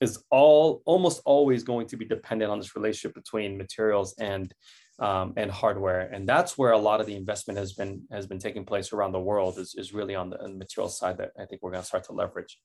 is 0.00 0.22
all 0.30 0.82
almost 0.86 1.20
always 1.24 1.64
going 1.64 1.86
to 1.88 1.96
be 1.96 2.04
dependent 2.04 2.50
on 2.50 2.58
this 2.58 2.76
relationship 2.76 3.14
between 3.14 3.58
materials 3.58 4.14
and 4.18 4.52
um, 5.00 5.34
and 5.36 5.50
hardware. 5.50 6.00
And 6.00 6.28
that's 6.28 6.58
where 6.58 6.72
a 6.72 6.78
lot 6.78 7.00
of 7.00 7.06
the 7.06 7.14
investment 7.14 7.58
has 7.58 7.72
been 7.72 8.02
has 8.10 8.26
been 8.26 8.38
taking 8.38 8.64
place 8.64 8.92
around 8.92 9.12
the 9.12 9.20
world 9.20 9.58
is, 9.58 9.74
is 9.76 9.92
really 9.92 10.14
on 10.14 10.30
the, 10.30 10.42
on 10.42 10.52
the 10.52 10.58
material 10.58 10.88
side 10.88 11.18
that 11.18 11.30
i 11.38 11.44
think 11.44 11.62
we're 11.62 11.70
going 11.70 11.82
to 11.82 11.86
start 11.86 12.04
to 12.04 12.12
leverage. 12.12 12.58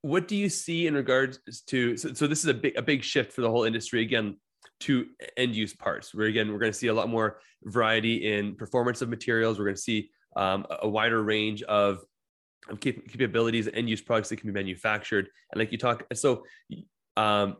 What 0.00 0.26
do 0.26 0.36
you 0.36 0.48
see 0.48 0.88
in 0.88 0.94
regards 0.94 1.38
to 1.68 1.96
so, 1.96 2.12
so 2.12 2.26
this 2.26 2.40
is 2.40 2.46
a 2.46 2.54
big 2.54 2.76
a 2.76 2.82
big 2.82 3.04
shift 3.04 3.32
for 3.32 3.42
the 3.42 3.50
whole 3.50 3.64
industry. 3.64 4.02
Again 4.02 4.36
to 4.82 5.06
end 5.36 5.54
use 5.54 5.74
parts. 5.74 6.14
Where 6.14 6.26
again 6.26 6.52
we're 6.52 6.58
going 6.58 6.72
to 6.72 6.78
see 6.78 6.88
a 6.88 6.94
lot 6.94 7.08
more 7.08 7.38
variety 7.64 8.32
in 8.32 8.54
performance 8.54 9.02
of 9.02 9.08
materials. 9.08 9.58
We're 9.58 9.66
going 9.66 9.76
to 9.76 9.82
see 9.82 10.10
um, 10.36 10.66
a 10.82 10.88
wider 10.88 11.22
range 11.22 11.62
of 11.62 12.04
of 12.68 12.78
capabilities 12.80 13.66
and 13.66 13.76
end 13.76 13.90
use 13.90 14.00
products 14.00 14.28
that 14.28 14.36
can 14.36 14.48
be 14.48 14.54
manufactured. 14.54 15.28
And 15.50 15.58
like 15.58 15.72
you 15.72 15.78
talk, 15.78 16.04
so 16.14 16.44
um, 17.16 17.56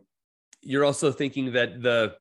you're 0.61 0.85
also 0.85 1.11
thinking 1.11 1.53
that 1.53 1.81
the 1.81 2.15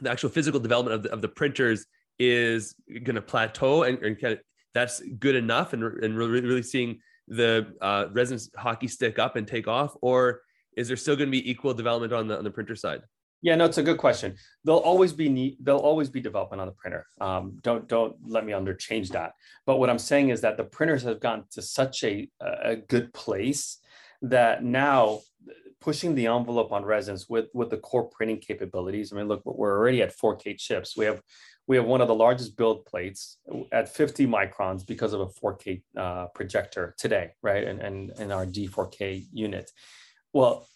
the 0.00 0.10
actual 0.10 0.28
physical 0.28 0.60
development 0.60 0.94
of 0.94 1.02
the, 1.04 1.12
of 1.12 1.22
the 1.22 1.28
printers 1.28 1.86
is 2.18 2.74
going 2.88 3.14
to 3.14 3.22
plateau 3.22 3.84
and, 3.84 3.98
and 4.02 4.20
kind 4.20 4.34
of, 4.34 4.40
that's 4.72 5.00
good 5.20 5.36
enough 5.36 5.72
and, 5.72 5.84
and 6.02 6.16
really, 6.16 6.40
really 6.40 6.62
seeing 6.62 6.98
the 7.28 7.72
uh, 7.80 8.06
resonance 8.12 8.50
hockey 8.56 8.88
stick 8.88 9.18
up 9.18 9.36
and 9.36 9.46
take 9.46 9.68
off 9.68 9.94
or 10.02 10.40
is 10.76 10.88
there 10.88 10.96
still 10.96 11.16
going 11.16 11.28
to 11.28 11.30
be 11.30 11.48
equal 11.48 11.72
development 11.72 12.12
on 12.12 12.26
the 12.28 12.36
on 12.36 12.44
the 12.44 12.50
printer 12.50 12.74
side 12.74 13.00
yeah, 13.44 13.56
no, 13.56 13.66
it's 13.66 13.76
a 13.76 13.82
good 13.82 13.98
question. 13.98 14.36
They'll 14.64 14.76
always 14.76 15.12
be 15.12 15.28
need, 15.28 15.58
there'll 15.60 15.82
always 15.82 16.08
be 16.08 16.18
development 16.18 16.62
on 16.62 16.66
the 16.66 16.72
printer. 16.72 17.04
Um, 17.20 17.58
don't 17.62 17.86
don't 17.86 18.16
let 18.26 18.46
me 18.46 18.54
under 18.54 18.72
change 18.72 19.10
that. 19.10 19.32
But 19.66 19.76
what 19.76 19.90
I'm 19.90 19.98
saying 19.98 20.30
is 20.30 20.40
that 20.40 20.56
the 20.56 20.64
printers 20.64 21.02
have 21.02 21.20
gotten 21.20 21.44
to 21.50 21.60
such 21.60 22.02
a 22.04 22.26
a 22.40 22.76
good 22.76 23.12
place 23.12 23.80
that 24.22 24.64
now 24.64 25.20
pushing 25.78 26.14
the 26.14 26.26
envelope 26.26 26.72
on 26.72 26.86
resins 26.86 27.28
with 27.28 27.48
with 27.52 27.68
the 27.68 27.76
core 27.76 28.08
printing 28.08 28.38
capabilities. 28.38 29.12
I 29.12 29.16
mean, 29.16 29.28
look, 29.28 29.42
we're 29.44 29.78
already 29.78 30.00
at 30.00 30.16
4K 30.16 30.56
chips. 30.56 30.96
We 30.96 31.04
have 31.04 31.20
we 31.66 31.76
have 31.76 31.84
one 31.84 32.00
of 32.00 32.08
the 32.08 32.14
largest 32.14 32.56
build 32.56 32.86
plates 32.86 33.36
at 33.72 33.94
50 33.94 34.26
microns 34.26 34.86
because 34.86 35.12
of 35.12 35.20
a 35.20 35.26
4K 35.26 35.82
uh, 35.98 36.26
projector 36.34 36.94
today, 36.96 37.32
right? 37.42 37.64
And 37.64 37.78
and 37.82 38.10
in 38.18 38.32
our 38.32 38.46
D4K 38.46 39.26
unit. 39.34 39.70
Well, 40.32 40.66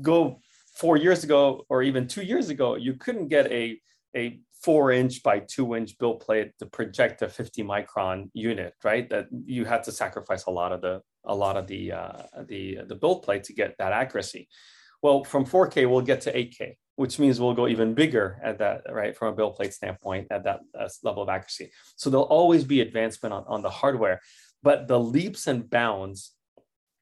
go 0.00 0.40
four 0.76 0.96
years 0.96 1.24
ago 1.24 1.64
or 1.68 1.82
even 1.82 2.06
two 2.06 2.22
years 2.22 2.50
ago, 2.50 2.76
you 2.76 2.94
couldn't 2.94 3.28
get 3.28 3.50
a, 3.50 3.80
a 4.14 4.40
four 4.62 4.92
inch 4.92 5.22
by 5.22 5.40
two 5.40 5.74
inch 5.74 5.98
build 5.98 6.20
plate 6.20 6.52
to 6.58 6.66
project 6.66 7.22
a 7.22 7.28
50 7.28 7.62
micron 7.62 8.30
unit, 8.34 8.74
right? 8.84 9.08
That 9.08 9.26
you 9.44 9.64
had 9.64 9.82
to 9.84 9.92
sacrifice 9.92 10.44
a 10.44 10.50
lot 10.50 10.72
of 10.72 10.80
the 10.80 11.00
a 11.24 11.34
lot 11.34 11.56
of 11.56 11.66
the 11.66 11.92
uh, 11.92 12.22
the 12.46 12.80
the 12.86 12.94
build 12.94 13.22
plate 13.22 13.44
to 13.44 13.52
get 13.52 13.76
that 13.78 13.92
accuracy. 13.92 14.48
Well, 15.02 15.24
from 15.24 15.44
4K 15.44 15.88
we'll 15.88 16.00
get 16.00 16.22
to 16.22 16.32
8K, 16.32 16.74
which 16.96 17.18
means 17.18 17.40
we'll 17.40 17.54
go 17.54 17.68
even 17.68 17.94
bigger 17.94 18.40
at 18.42 18.58
that, 18.58 18.82
right? 18.90 19.16
From 19.16 19.32
a 19.32 19.36
build 19.36 19.56
plate 19.56 19.74
standpoint, 19.74 20.28
at 20.30 20.44
that 20.44 20.60
uh, 20.78 20.88
level 21.02 21.22
of 21.22 21.28
accuracy. 21.28 21.70
So 21.96 22.10
there'll 22.10 22.26
always 22.26 22.64
be 22.64 22.80
advancement 22.80 23.32
on, 23.32 23.44
on 23.46 23.62
the 23.62 23.70
hardware, 23.70 24.20
but 24.62 24.88
the 24.88 24.98
leaps 24.98 25.46
and 25.46 25.68
bounds 25.68 26.35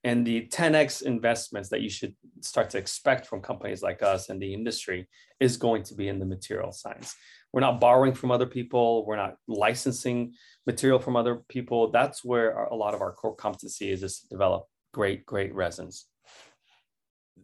and 0.05 0.27
the 0.27 0.47
10x 0.49 1.03
investments 1.03 1.71
that 1.71 1.81
you 1.81 1.89
should 1.89 2.15
start 2.41 2.69
to 2.71 2.79
expect 2.79 3.27
from 3.27 3.41
companies 3.41 3.83
like 3.83 4.03
us 4.03 4.29
and 4.29 4.41
the 4.41 4.53
industry 4.53 5.09
is 5.41 5.57
going 5.57 5.83
to 5.85 5.95
be 5.95 6.09
in 6.09 6.19
the 6.19 6.27
material 6.27 6.73
science. 6.73 7.17
We're 7.53 7.63
not 7.63 7.81
borrowing 7.81 8.13
from 8.13 8.31
other 8.31 8.47
people. 8.47 9.07
We're 9.07 9.17
not 9.17 9.37
licensing 9.49 10.35
material 10.67 10.99
from 10.99 11.17
other 11.17 11.37
people. 11.49 11.91
That's 11.91 12.23
where 12.23 12.55
our, 12.55 12.67
a 12.67 12.75
lot 12.75 12.95
of 12.95 13.01
our 13.01 13.13
core 13.13 13.35
competency 13.35 13.91
is, 13.91 14.03
is 14.03 14.21
to 14.21 14.29
develop 14.29 14.67
great 14.93 15.25
great 15.25 15.55
resins. 15.55 16.07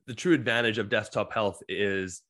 The 0.06 0.14
true 0.14 0.34
advantage 0.34 0.78
of 0.78 0.88
desktop 0.88 1.32
health 1.32 1.62
is 1.68 2.22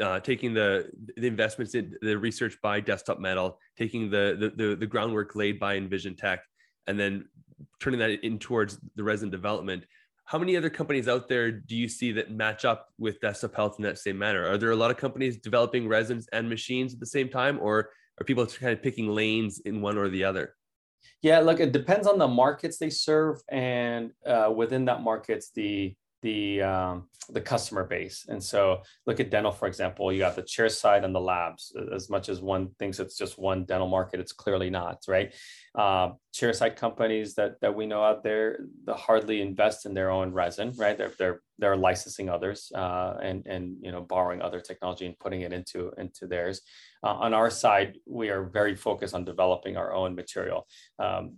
uh, 0.00 0.20
taking 0.20 0.54
the 0.54 0.90
the 1.16 1.26
investments 1.26 1.74
in 1.74 1.94
the 2.02 2.16
research 2.16 2.56
by 2.62 2.80
Desktop 2.80 3.18
Metal, 3.18 3.58
taking 3.76 4.10
the, 4.10 4.36
the 4.38 4.64
the 4.64 4.76
the 4.76 4.86
groundwork 4.86 5.34
laid 5.34 5.58
by 5.58 5.76
Envision 5.76 6.14
Tech, 6.14 6.40
and 6.86 7.00
then 7.00 7.24
turning 7.80 8.00
that 8.00 8.24
in 8.24 8.38
towards 8.38 8.78
the 8.96 9.02
resin 9.02 9.30
development. 9.30 9.84
How 10.24 10.38
many 10.38 10.56
other 10.56 10.70
companies 10.70 11.08
out 11.08 11.28
there 11.28 11.50
do 11.50 11.76
you 11.76 11.88
see 11.88 12.12
that 12.12 12.30
match 12.30 12.64
up 12.64 12.88
with 12.98 13.20
Desktop 13.20 13.54
Health 13.54 13.74
in 13.78 13.82
that 13.84 13.98
same 13.98 14.18
manner? 14.18 14.46
Are 14.46 14.56
there 14.56 14.70
a 14.70 14.76
lot 14.76 14.90
of 14.90 14.96
companies 14.96 15.36
developing 15.38 15.88
resins 15.88 16.28
and 16.32 16.48
machines 16.48 16.94
at 16.94 17.00
the 17.00 17.06
same 17.06 17.28
time, 17.28 17.58
or 17.60 17.90
are 18.20 18.24
people 18.24 18.46
kind 18.46 18.72
of 18.72 18.82
picking 18.82 19.08
lanes 19.08 19.60
in 19.60 19.80
one 19.80 19.98
or 19.98 20.08
the 20.08 20.24
other? 20.24 20.54
Yeah, 21.22 21.40
look, 21.40 21.60
it 21.60 21.72
depends 21.72 22.06
on 22.06 22.18
the 22.18 22.28
markets 22.28 22.78
they 22.78 22.90
serve, 22.90 23.40
and 23.48 24.12
uh, 24.26 24.52
within 24.54 24.84
that 24.86 25.02
markets, 25.02 25.50
the 25.54 25.94
the 26.22 26.62
um, 26.62 27.08
the 27.28 27.40
customer 27.40 27.84
base. 27.84 28.26
And 28.28 28.42
so, 28.42 28.82
look 29.06 29.20
at 29.20 29.30
dental, 29.30 29.52
for 29.52 29.66
example. 29.68 30.12
You 30.12 30.20
got 30.20 30.36
the 30.36 30.42
chair 30.42 30.68
side 30.68 31.04
and 31.04 31.14
the 31.14 31.20
labs. 31.20 31.74
As 31.92 32.08
much 32.08 32.28
as 32.28 32.40
one 32.40 32.70
thinks 32.78 32.98
it's 32.98 33.16
just 33.16 33.38
one 33.38 33.64
dental 33.64 33.88
market, 33.88 34.20
it's 34.20 34.32
clearly 34.32 34.70
not, 34.70 35.02
right? 35.08 35.34
Uh, 35.74 36.10
chair 36.32 36.52
side 36.52 36.76
companies 36.76 37.34
that 37.34 37.60
that 37.60 37.74
we 37.74 37.86
know 37.86 38.02
out 38.02 38.22
there, 38.22 38.58
they 38.86 38.92
hardly 38.92 39.40
invest 39.40 39.86
in 39.86 39.94
their 39.94 40.10
own 40.10 40.32
resin, 40.32 40.72
right? 40.76 40.96
They're 40.96 41.12
they're 41.18 41.40
they're 41.58 41.76
licensing 41.76 42.28
others 42.28 42.72
uh, 42.74 43.14
and 43.22 43.46
and 43.46 43.76
you 43.80 43.92
know 43.92 44.00
borrowing 44.00 44.42
other 44.42 44.60
technology 44.60 45.06
and 45.06 45.18
putting 45.18 45.42
it 45.42 45.52
into 45.52 45.92
into 45.98 46.26
theirs. 46.26 46.62
Uh, 47.04 47.14
on 47.14 47.34
our 47.34 47.50
side, 47.50 47.98
we 48.06 48.30
are 48.30 48.44
very 48.44 48.76
focused 48.76 49.14
on 49.14 49.24
developing 49.24 49.76
our 49.76 49.92
own 49.92 50.14
material. 50.14 50.66
Um, 50.98 51.36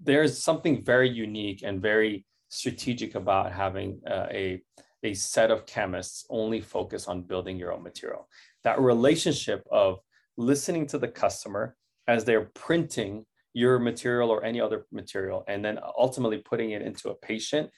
there's 0.00 0.42
something 0.42 0.84
very 0.84 1.10
unique 1.10 1.62
and 1.64 1.82
very 1.82 2.24
strategic 2.48 3.14
about 3.14 3.52
having 3.52 4.00
uh, 4.06 4.26
a, 4.30 4.62
a 5.02 5.14
set 5.14 5.50
of 5.50 5.66
chemists 5.66 6.26
only 6.30 6.60
focus 6.60 7.06
on 7.06 7.22
building 7.22 7.56
your 7.58 7.72
own 7.72 7.82
material. 7.82 8.28
That 8.64 8.80
relationship 8.80 9.66
of 9.70 9.98
listening 10.36 10.86
to 10.88 10.98
the 10.98 11.08
customer 11.08 11.76
as 12.06 12.24
they're 12.24 12.50
printing 12.54 13.26
your 13.52 13.78
material 13.78 14.30
or 14.30 14.44
any 14.44 14.60
other 14.60 14.86
material, 14.92 15.44
and 15.48 15.64
then 15.64 15.78
ultimately 15.98 16.38
putting 16.38 16.70
it 16.70 16.82
into 16.82 17.10
a 17.10 17.14
patient, 17.14 17.70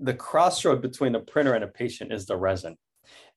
the 0.00 0.14
crossroad 0.14 0.80
between 0.80 1.14
a 1.14 1.20
printer 1.20 1.54
and 1.54 1.64
a 1.64 1.68
patient 1.68 2.12
is 2.12 2.26
the 2.26 2.36
resin. 2.36 2.76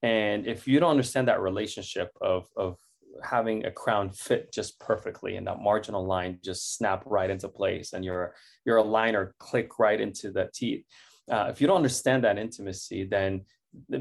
And 0.02 0.48
if 0.48 0.68
you 0.68 0.80
don't 0.80 0.92
understand 0.92 1.28
that 1.28 1.42
relationship 1.42 2.10
of, 2.22 2.46
of 2.56 2.78
having 3.24 3.66
a 3.66 3.72
crown 3.72 4.10
fit 4.12 4.52
just 4.52 4.80
perfectly 4.80 5.36
and 5.36 5.48
that 5.48 5.60
marginal 5.60 6.06
line 6.06 6.40
just 6.44 6.76
snap 6.76 7.04
right 7.06 7.30
into 7.30 7.48
place 7.48 7.94
and 7.94 8.04
your 8.06 8.34
your 8.66 8.78
aligner 8.78 9.32
click 9.40 9.80
right 9.80 10.00
into 10.00 10.32
the 10.32 10.50
teeth. 10.54 10.86
Uh, 11.32 11.48
if 11.50 11.62
you 11.62 11.68
don't 11.68 11.78
understand 11.78 12.24
that 12.24 12.38
intimacy 12.38 13.04
then 13.04 13.42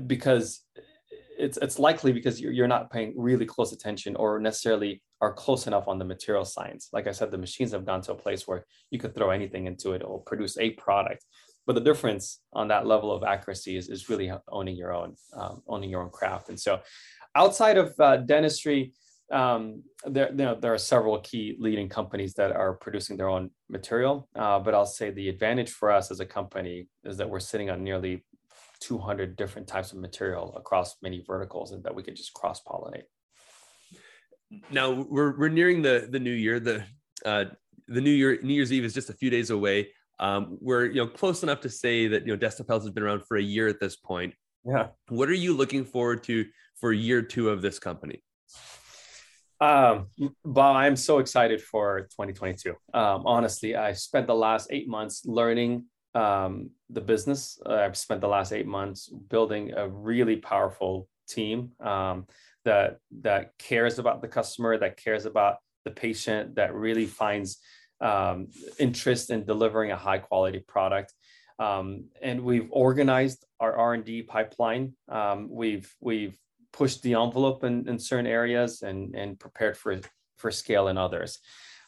because 0.06 0.64
it's 1.40 1.56
it's 1.58 1.78
likely 1.78 2.12
because 2.12 2.40
you're, 2.40 2.52
you're 2.52 2.68
not 2.68 2.90
paying 2.90 3.14
really 3.16 3.46
close 3.46 3.72
attention 3.72 4.14
or 4.16 4.38
necessarily 4.38 5.02
are 5.20 5.32
close 5.32 5.66
enough 5.66 5.88
on 5.88 5.98
the 5.98 6.04
material 6.04 6.44
science. 6.44 6.88
Like 6.92 7.06
i 7.06 7.12
said 7.12 7.30
the 7.30 7.38
machines 7.38 7.72
have 7.72 7.86
gone 7.86 8.02
to 8.02 8.12
a 8.12 8.14
place 8.14 8.46
where 8.46 8.64
you 8.90 8.98
could 8.98 9.14
throw 9.14 9.30
anything 9.30 9.66
into 9.66 9.92
it 9.92 10.02
or 10.02 10.20
produce 10.20 10.58
a 10.58 10.70
product. 10.70 11.24
But 11.66 11.74
the 11.74 11.80
difference 11.82 12.40
on 12.52 12.68
that 12.68 12.86
level 12.86 13.12
of 13.12 13.22
accuracy 13.22 13.76
is, 13.76 13.88
is 13.88 14.08
really 14.08 14.32
owning 14.48 14.76
your 14.76 14.92
own 14.92 15.14
um, 15.34 15.62
owning 15.66 15.90
your 15.90 16.02
own 16.02 16.10
craft. 16.10 16.48
And 16.48 16.58
so 16.58 16.80
outside 17.34 17.78
of 17.78 17.94
uh, 17.98 18.18
dentistry 18.18 18.92
um, 19.30 19.82
there, 20.04 20.30
you 20.30 20.36
know, 20.36 20.54
there 20.54 20.74
are 20.74 20.78
several 20.78 21.18
key 21.20 21.56
leading 21.58 21.88
companies 21.88 22.34
that 22.34 22.52
are 22.52 22.74
producing 22.74 23.16
their 23.16 23.28
own 23.28 23.50
material. 23.68 24.28
Uh, 24.34 24.58
but 24.58 24.74
I'll 24.74 24.86
say 24.86 25.10
the 25.10 25.28
advantage 25.28 25.70
for 25.70 25.90
us 25.90 26.10
as 26.10 26.20
a 26.20 26.26
company 26.26 26.88
is 27.04 27.16
that 27.18 27.28
we're 27.28 27.40
sitting 27.40 27.70
on 27.70 27.84
nearly 27.84 28.24
200 28.80 29.36
different 29.36 29.68
types 29.68 29.92
of 29.92 29.98
material 29.98 30.54
across 30.56 30.96
many 31.02 31.22
verticals 31.26 31.72
and 31.72 31.84
that 31.84 31.94
we 31.94 32.02
can 32.02 32.16
just 32.16 32.32
cross 32.34 32.62
pollinate. 32.62 33.04
Now 34.70 34.90
we're, 34.90 35.38
we're 35.38 35.48
nearing 35.48 35.82
the, 35.82 36.08
the 36.10 36.18
new 36.18 36.32
year. 36.32 36.58
The, 36.58 36.84
uh, 37.24 37.44
the 37.86 38.00
new 38.00 38.10
year, 38.10 38.38
New 38.42 38.54
Year's 38.54 38.72
Eve 38.72 38.84
is 38.84 38.94
just 38.94 39.10
a 39.10 39.14
few 39.14 39.30
days 39.30 39.50
away. 39.50 39.88
Um, 40.18 40.58
we're 40.60 40.84
you 40.86 40.96
know 40.96 41.06
close 41.06 41.42
enough 41.42 41.60
to 41.62 41.70
say 41.70 42.06
that 42.06 42.26
you 42.26 42.32
know 42.32 42.36
Desktop 42.36 42.68
Health 42.68 42.82
has 42.82 42.90
been 42.90 43.02
around 43.02 43.22
for 43.26 43.36
a 43.36 43.42
year 43.42 43.68
at 43.68 43.80
this 43.80 43.96
point. 43.96 44.34
Yeah. 44.64 44.88
What 45.08 45.28
are 45.28 45.34
you 45.34 45.56
looking 45.56 45.84
forward 45.84 46.22
to 46.24 46.46
for 46.78 46.92
year 46.92 47.22
two 47.22 47.48
of 47.48 47.62
this 47.62 47.78
company? 47.78 48.22
Um, 49.60 50.06
Bob, 50.44 50.76
I'm 50.76 50.96
so 50.96 51.18
excited 51.18 51.60
for 51.60 52.02
2022. 52.02 52.70
Um, 52.94 53.22
honestly, 53.26 53.76
I 53.76 53.92
spent 53.92 54.26
the 54.26 54.34
last 54.34 54.68
eight 54.70 54.88
months 54.88 55.26
learning 55.26 55.84
um, 56.14 56.70
the 56.88 57.02
business. 57.02 57.60
Uh, 57.64 57.74
I've 57.74 57.96
spent 57.96 58.22
the 58.22 58.28
last 58.28 58.52
eight 58.52 58.66
months 58.66 59.08
building 59.08 59.72
a 59.76 59.86
really 59.86 60.36
powerful 60.36 61.08
team 61.28 61.72
um, 61.80 62.26
that 62.64 62.98
that 63.20 63.52
cares 63.58 63.98
about 63.98 64.22
the 64.22 64.28
customer, 64.28 64.78
that 64.78 64.96
cares 64.96 65.26
about 65.26 65.58
the 65.84 65.90
patient, 65.90 66.54
that 66.54 66.74
really 66.74 67.06
finds 67.06 67.58
um, 68.00 68.48
interest 68.78 69.28
in 69.30 69.44
delivering 69.44 69.90
a 69.90 69.96
high 69.96 70.18
quality 70.18 70.64
product. 70.66 71.12
Um, 71.58 72.06
and 72.22 72.40
we've 72.40 72.68
organized 72.70 73.44
our 73.60 73.76
R&D 73.76 74.22
pipeline. 74.22 74.94
we've 75.50 75.94
we've 76.00 76.38
pushed 76.72 77.02
the 77.02 77.14
envelope 77.14 77.64
in, 77.64 77.88
in 77.88 77.98
certain 77.98 78.26
areas 78.26 78.82
and, 78.82 79.14
and 79.14 79.38
prepared 79.38 79.76
for, 79.76 80.00
for 80.36 80.50
scale 80.50 80.88
in 80.88 80.98
others. 80.98 81.38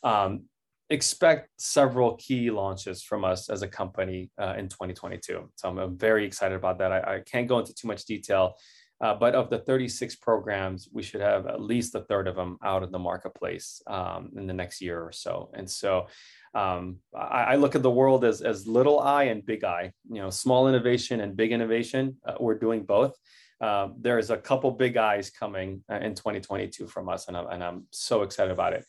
Um, 0.02 0.44
expect 0.90 1.48
several 1.56 2.16
key 2.16 2.50
launches 2.50 3.02
from 3.02 3.24
us 3.24 3.48
as 3.48 3.62
a 3.62 3.68
company 3.68 4.30
uh, 4.38 4.54
in 4.58 4.68
2022. 4.68 5.50
So 5.54 5.68
I'm, 5.68 5.78
I'm, 5.78 5.96
very 5.96 6.26
excited 6.26 6.54
about 6.54 6.78
that. 6.78 6.92
I, 6.92 7.14
I, 7.14 7.20
can't 7.20 7.48
go 7.48 7.58
into 7.58 7.72
too 7.72 7.88
much 7.88 8.04
detail, 8.04 8.56
uh, 9.00 9.14
but 9.14 9.34
of 9.34 9.48
the 9.48 9.58
36 9.58 10.16
programs, 10.16 10.88
we 10.92 11.02
should 11.02 11.22
have 11.22 11.46
at 11.46 11.62
least 11.62 11.94
a 11.94 12.02
third 12.02 12.28
of 12.28 12.36
them 12.36 12.58
out 12.62 12.82
in 12.82 12.90
the 12.90 12.98
marketplace 12.98 13.80
um, 13.86 14.30
in 14.36 14.46
the 14.46 14.52
next 14.52 14.82
year 14.82 15.00
or 15.02 15.12
so. 15.12 15.50
And 15.54 15.68
so 15.68 16.08
um, 16.54 16.98
I, 17.16 17.44
I, 17.44 17.56
look 17.56 17.74
at 17.74 17.82
the 17.82 17.90
world 17.90 18.24
as, 18.24 18.42
as 18.42 18.66
little 18.66 19.00
I 19.00 19.24
and 19.24 19.44
big 19.44 19.64
I, 19.64 19.92
you 20.10 20.20
know, 20.20 20.28
small 20.28 20.68
innovation 20.68 21.20
and 21.20 21.34
big 21.34 21.52
innovation. 21.52 22.18
Uh, 22.26 22.34
we're 22.38 22.58
doing 22.58 22.84
both 22.84 23.16
um, 23.62 23.94
there's 23.98 24.30
a 24.30 24.36
couple 24.36 24.72
big 24.72 24.96
eyes 24.96 25.30
coming 25.30 25.84
uh, 25.90 25.96
in 25.96 26.14
2022 26.14 26.88
from 26.88 27.08
us, 27.08 27.28
and 27.28 27.36
I'm, 27.36 27.46
and 27.46 27.62
I'm 27.62 27.86
so 27.90 28.22
excited 28.22 28.50
about 28.50 28.72
it. 28.72 28.84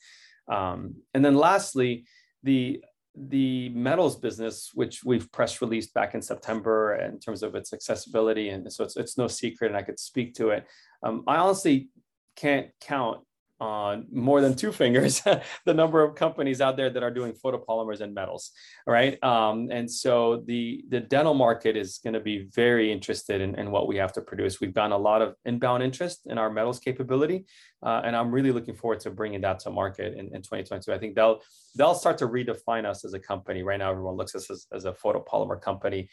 Um, 0.48 0.96
and 1.14 1.24
then 1.24 1.36
lastly, 1.36 2.06
the 2.42 2.84
the 3.16 3.70
metals 3.70 4.16
business, 4.16 4.72
which 4.74 5.04
we've 5.06 5.32
press 5.32 5.62
released 5.62 5.94
back 5.94 6.16
in 6.16 6.22
September 6.22 6.96
in 6.96 7.20
terms 7.20 7.44
of 7.44 7.54
its 7.54 7.72
accessibility, 7.72 8.50
and 8.50 8.74
so 8.74 8.84
it's, 8.84 8.98
it's 8.98 9.18
no 9.18 9.28
secret, 9.28 9.68
and 9.68 9.78
I 9.78 9.84
could 9.84 10.00
speak 10.00 10.34
to 10.36 10.50
it. 10.50 10.66
Um, 11.04 11.24
I 11.28 11.38
honestly 11.38 11.90
can't 12.36 12.70
count 12.82 13.20
on 13.63 14.06
more 14.12 14.41
than 14.41 14.54
two 14.56 14.71
fingers 14.71 15.21
the 15.65 15.73
number 15.73 16.04
of 16.04 16.15
companies 16.15 16.60
out 16.62 16.76
there 16.78 16.89
that 16.89 17.04
are 17.04 17.12
doing 17.19 17.34
photopolymers 17.34 18.02
and 18.02 18.13
metals 18.13 18.52
right? 18.86 19.21
Um, 19.23 19.69
and 19.71 19.89
so 19.89 20.43
the 20.45 20.84
the 20.89 20.99
dental 20.99 21.34
market 21.34 21.76
is 21.78 21.99
going 22.04 22.13
to 22.13 22.19
be 22.19 22.38
very 22.54 22.91
interested 22.91 23.41
in, 23.41 23.56
in, 23.56 23.71
what 23.71 23.88
we 23.88 23.95
have 23.97 24.13
to 24.13 24.21
produce. 24.21 24.60
We've 24.60 24.73
gotten 24.73 24.91
a 24.91 24.97
lot 24.97 25.21
of 25.21 25.36
inbound 25.45 25.84
interest 25.84 26.17
in 26.26 26.38
our 26.38 26.49
metals 26.49 26.80
capability 26.80 27.45
uh, 27.82 28.02
and 28.06 28.15
i'm 28.15 28.32
really 28.32 28.52
looking 28.52 28.76
forward 28.76 28.99
to 29.02 29.10
bringing 29.10 29.41
that 29.41 29.60
to 29.60 29.69
market 29.69 30.13
in, 30.13 30.26
in 30.36 30.41
2022 30.41 30.93
i 30.93 30.97
think 30.97 31.15
they'll 31.15 31.41
they'll 31.76 31.95
start 31.95 32.17
to 32.19 32.28
redefine 32.28 32.86
us 32.86 33.04
as 33.06 33.13
a 33.13 33.19
company. 33.19 33.63
Right 33.63 33.80
now 33.80 33.91
everyone 33.91 34.15
looks 34.15 34.36
at 34.36 34.39
us 34.39 34.49
as, 34.49 34.67
as 34.71 34.86
a 34.86 34.93
photopolymer 34.93 35.62
company. 35.62 36.10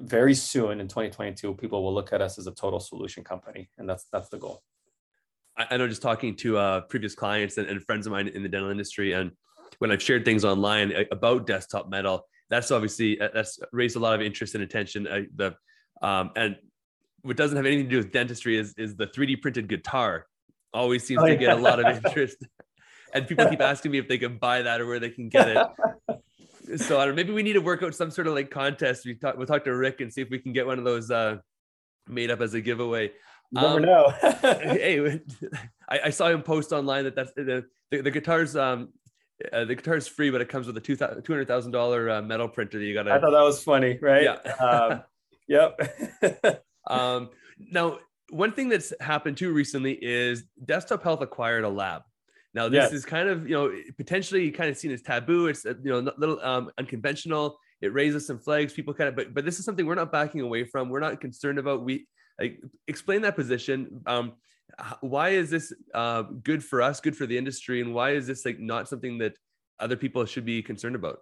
Very 0.00 0.34
soon 0.34 0.80
in 0.80 0.88
2022 0.88 1.54
people 1.54 1.82
will 1.82 1.94
look 1.94 2.12
at 2.12 2.20
us 2.20 2.38
as 2.38 2.46
a 2.46 2.52
total 2.52 2.80
solution 2.80 3.24
company 3.24 3.70
and 3.78 3.88
that's 3.88 4.06
that's 4.12 4.28
the 4.28 4.38
goal 4.38 4.62
I 5.58 5.76
know 5.76 5.88
just 5.88 6.02
talking 6.02 6.36
to 6.36 6.56
uh, 6.56 6.80
previous 6.82 7.14
clients 7.14 7.58
and, 7.58 7.66
and, 7.68 7.82
friends 7.82 8.06
of 8.06 8.12
mine 8.12 8.28
in 8.28 8.42
the 8.42 8.48
dental 8.48 8.70
industry, 8.70 9.12
and 9.12 9.32
when 9.78 9.90
I've 9.90 10.02
shared 10.02 10.24
things 10.24 10.44
online 10.44 10.92
about 11.10 11.46
desktop 11.46 11.88
metal, 11.88 12.26
that's 12.48 12.70
obviously 12.70 13.20
uh, 13.20 13.28
that's 13.34 13.58
raised 13.72 13.96
a 13.96 13.98
lot 13.98 14.14
of 14.14 14.22
interest 14.22 14.54
and 14.54 14.62
attention. 14.62 15.04
The 15.34 15.54
um, 16.00 16.30
and 16.36 16.56
what 17.22 17.36
doesn't 17.36 17.56
have 17.56 17.66
anything 17.66 17.86
to 17.86 17.90
do 17.90 17.96
with 17.98 18.12
dentistry 18.12 18.56
is 18.56 18.74
is 18.78 18.96
the 18.96 19.06
3D 19.06 19.42
printed 19.42 19.68
guitar. 19.68 20.26
Always 20.72 21.04
seems 21.04 21.22
oh, 21.22 21.26
to 21.26 21.32
yeah. 21.32 21.38
get 21.38 21.58
a 21.58 21.60
lot 21.60 21.80
of 21.80 21.96
interest, 22.04 22.36
and 23.12 23.26
people 23.26 23.46
keep 23.46 23.60
asking 23.60 23.90
me 23.90 23.98
if 23.98 24.08
they 24.08 24.18
can 24.18 24.38
buy 24.38 24.62
that 24.62 24.80
or 24.80 24.86
where 24.86 25.00
they 25.00 25.10
can 25.10 25.28
get 25.28 25.48
it. 25.48 25.66
so 26.80 27.00
I 27.00 27.06
don't. 27.06 27.16
Maybe 27.16 27.32
we 27.32 27.42
need 27.42 27.54
to 27.54 27.60
work 27.60 27.82
out 27.82 27.94
some 27.94 28.10
sort 28.10 28.26
of 28.26 28.34
like 28.34 28.50
contest. 28.50 29.04
We 29.04 29.14
talk. 29.14 29.36
We'll 29.36 29.46
talk 29.46 29.64
to 29.64 29.74
Ric 29.74 30.00
and 30.00 30.12
see 30.12 30.20
if 30.20 30.30
we 30.30 30.38
can 30.38 30.52
get 30.52 30.66
one 30.66 30.78
of 30.78 30.84
those 30.84 31.10
uh, 31.10 31.38
made 32.06 32.30
up 32.30 32.40
as 32.40 32.54
a 32.54 32.60
giveaway. 32.60 33.12
You 33.50 33.60
never 33.62 33.76
um, 33.76 33.82
know. 33.82 34.10
hey, 34.42 35.20
I, 35.88 36.00
I, 36.06 36.10
saw 36.10 36.28
him 36.28 36.42
post 36.42 36.72
online 36.72 37.04
that 37.04 37.14
that's 37.14 37.32
the 37.32 37.64
the, 37.90 38.02
the 38.02 38.10
guitar's 38.10 38.56
um 38.56 38.90
uh, 39.52 39.64
the 39.64 39.74
guitar's 39.74 40.06
free, 40.06 40.30
but 40.30 40.40
it 40.40 40.48
comes 40.48 40.66
with 40.66 40.76
a 40.76 40.80
two 40.80 40.96
hundred 40.96 41.48
thousand 41.48 41.72
dollar 41.72 42.10
uh, 42.10 42.22
metal 42.22 42.48
printer 42.48 42.78
that 42.78 42.84
you 42.84 42.94
got 42.94 43.04
to. 43.04 43.12
I 43.12 43.20
thought 43.20 43.30
that 43.30 43.42
was 43.42 43.62
funny, 43.62 43.98
right? 44.02 44.24
Yeah. 44.24 44.34
um, 44.60 45.02
yep. 45.46 46.60
um, 46.88 47.30
now, 47.58 47.98
one 48.30 48.52
thing 48.52 48.68
that's 48.68 48.92
happened 49.00 49.36
too 49.36 49.52
recently 49.52 49.92
is 49.92 50.44
Desktop 50.64 51.02
Health 51.02 51.22
acquired 51.22 51.64
a 51.64 51.68
lab. 51.68 52.02
Now, 52.54 52.68
this 52.68 52.92
is 52.92 53.04
kind 53.04 53.28
of 53.28 53.48
you 53.48 53.54
know 53.54 53.72
potentially 53.96 54.50
kind 54.50 54.68
of 54.68 54.76
seen 54.76 54.90
as 54.90 55.02
taboo. 55.02 55.46
It's 55.46 55.64
uh, 55.64 55.74
you 55.82 55.90
know 55.90 56.00
a 56.00 56.18
little 56.18 56.40
um, 56.42 56.70
unconventional. 56.76 57.58
It 57.80 57.94
raises 57.94 58.26
some 58.26 58.40
flags. 58.40 58.72
People 58.72 58.92
kind 58.92 59.08
of, 59.08 59.14
but 59.14 59.32
but 59.32 59.44
this 59.44 59.58
is 59.58 59.64
something 59.64 59.86
we're 59.86 59.94
not 59.94 60.10
backing 60.10 60.40
away 60.40 60.64
from. 60.64 60.88
We're 60.88 61.00
not 61.00 61.20
concerned 61.20 61.58
about. 61.58 61.84
We 61.84 62.08
like 62.38 62.60
explain 62.86 63.22
that 63.22 63.36
position 63.36 64.02
um, 64.06 64.32
why 65.00 65.30
is 65.30 65.50
this 65.50 65.72
uh, 65.94 66.22
good 66.22 66.64
for 66.64 66.82
us, 66.82 67.00
good 67.00 67.16
for 67.16 67.26
the 67.26 67.36
industry, 67.36 67.80
and 67.80 67.94
why 67.94 68.10
is 68.10 68.26
this 68.26 68.44
like 68.44 68.58
not 68.58 68.88
something 68.88 69.18
that 69.18 69.34
other 69.80 69.96
people 69.96 70.24
should 70.24 70.44
be 70.44 70.62
concerned 70.62 70.94
about? 70.94 71.18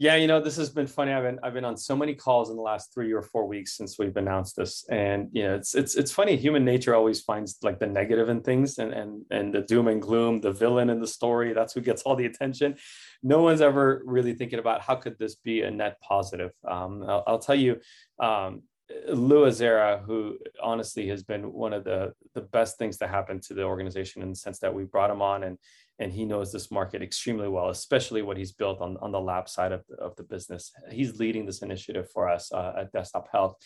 Yeah, 0.00 0.14
you 0.14 0.28
know, 0.28 0.40
this 0.40 0.56
has 0.56 0.70
been 0.70 0.86
funny. 0.86 1.12
I've 1.12 1.24
been 1.24 1.40
I've 1.42 1.54
been 1.54 1.64
on 1.64 1.76
so 1.76 1.96
many 1.96 2.14
calls 2.14 2.50
in 2.50 2.56
the 2.56 2.62
last 2.62 2.94
three 2.94 3.12
or 3.12 3.22
four 3.22 3.46
weeks 3.46 3.76
since 3.76 3.98
we've 3.98 4.16
announced 4.16 4.54
this, 4.54 4.84
and 4.88 5.28
you 5.32 5.42
know, 5.42 5.56
it's 5.56 5.74
it's 5.74 5.96
it's 5.96 6.12
funny. 6.12 6.36
Human 6.36 6.64
nature 6.64 6.94
always 6.94 7.20
finds 7.20 7.58
like 7.62 7.80
the 7.80 7.86
negative 7.86 8.28
in 8.28 8.42
things, 8.42 8.78
and 8.78 8.92
and 8.92 9.24
and 9.32 9.52
the 9.52 9.62
doom 9.62 9.88
and 9.88 10.00
gloom, 10.00 10.40
the 10.40 10.52
villain 10.52 10.88
in 10.88 11.00
the 11.00 11.06
story. 11.06 11.52
That's 11.52 11.72
who 11.72 11.80
gets 11.80 12.02
all 12.02 12.14
the 12.14 12.26
attention. 12.26 12.76
No 13.24 13.42
one's 13.42 13.60
ever 13.60 14.02
really 14.04 14.34
thinking 14.34 14.60
about 14.60 14.82
how 14.82 14.94
could 14.94 15.18
this 15.18 15.34
be 15.34 15.62
a 15.62 15.70
net 15.70 16.00
positive. 16.00 16.52
Um, 16.66 17.02
I'll, 17.02 17.24
I'll, 17.26 17.38
tell 17.40 17.56
you, 17.56 17.80
um, 18.20 18.62
Lou 19.08 19.50
who 19.50 20.38
honestly 20.62 21.08
has 21.08 21.22
been 21.22 21.52
one 21.52 21.72
of 21.72 21.84
the 21.84 22.12
the 22.34 22.40
best 22.40 22.78
things 22.78 22.96
to 22.98 23.06
happen 23.06 23.40
to 23.40 23.54
the 23.54 23.62
organization 23.62 24.22
in 24.22 24.30
the 24.30 24.36
sense 24.36 24.58
that 24.60 24.74
we 24.74 24.84
brought 24.84 25.10
him 25.10 25.20
on 25.20 25.44
and 25.44 25.58
and 25.98 26.12
he 26.12 26.24
knows 26.24 26.52
this 26.52 26.70
market 26.70 27.02
extremely 27.02 27.48
well, 27.48 27.70
especially 27.70 28.22
what 28.22 28.36
he's 28.36 28.52
built 28.52 28.80
on, 28.80 28.96
on 28.98 29.10
the 29.10 29.20
lab 29.20 29.48
side 29.48 29.72
of 29.72 29.84
the, 29.88 29.96
of 29.96 30.14
the 30.16 30.22
business. 30.22 30.70
He's 30.92 31.18
leading 31.18 31.44
this 31.44 31.62
initiative 31.62 32.08
for 32.12 32.28
us 32.28 32.52
uh, 32.52 32.74
at 32.78 32.92
Desktop 32.92 33.28
Health. 33.32 33.56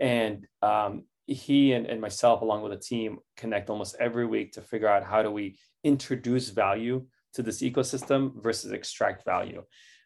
And 0.00 0.46
um, 0.62 1.04
he 1.26 1.72
and, 1.72 1.86
and 1.86 2.00
myself, 2.00 2.40
along 2.40 2.62
with 2.62 2.72
a 2.72 2.78
team, 2.78 3.18
connect 3.36 3.68
almost 3.68 3.96
every 4.00 4.26
week 4.26 4.52
to 4.52 4.62
figure 4.62 4.88
out 4.88 5.04
how 5.04 5.22
do 5.22 5.30
we 5.30 5.58
introduce 5.84 6.48
value 6.48 7.04
to 7.34 7.42
this 7.42 7.60
ecosystem 7.60 8.42
versus 8.42 8.72
extract 8.72 9.24
value. 9.24 9.62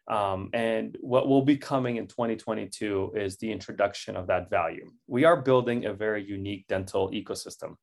Um, 0.07 0.49
and 0.53 0.97
what 1.01 1.27
will 1.27 1.41
be 1.41 1.57
coming 1.57 1.97
in 1.97 2.07
2022 2.07 3.13
is 3.15 3.37
the 3.37 3.51
introduction 3.51 4.15
of 4.15 4.27
that 4.27 4.49
value. 4.49 4.91
We 5.07 5.25
are 5.25 5.41
building 5.41 5.85
a 5.85 5.93
very 5.93 6.23
unique 6.23 6.65
dental 6.67 7.11
ecosystem 7.11 7.75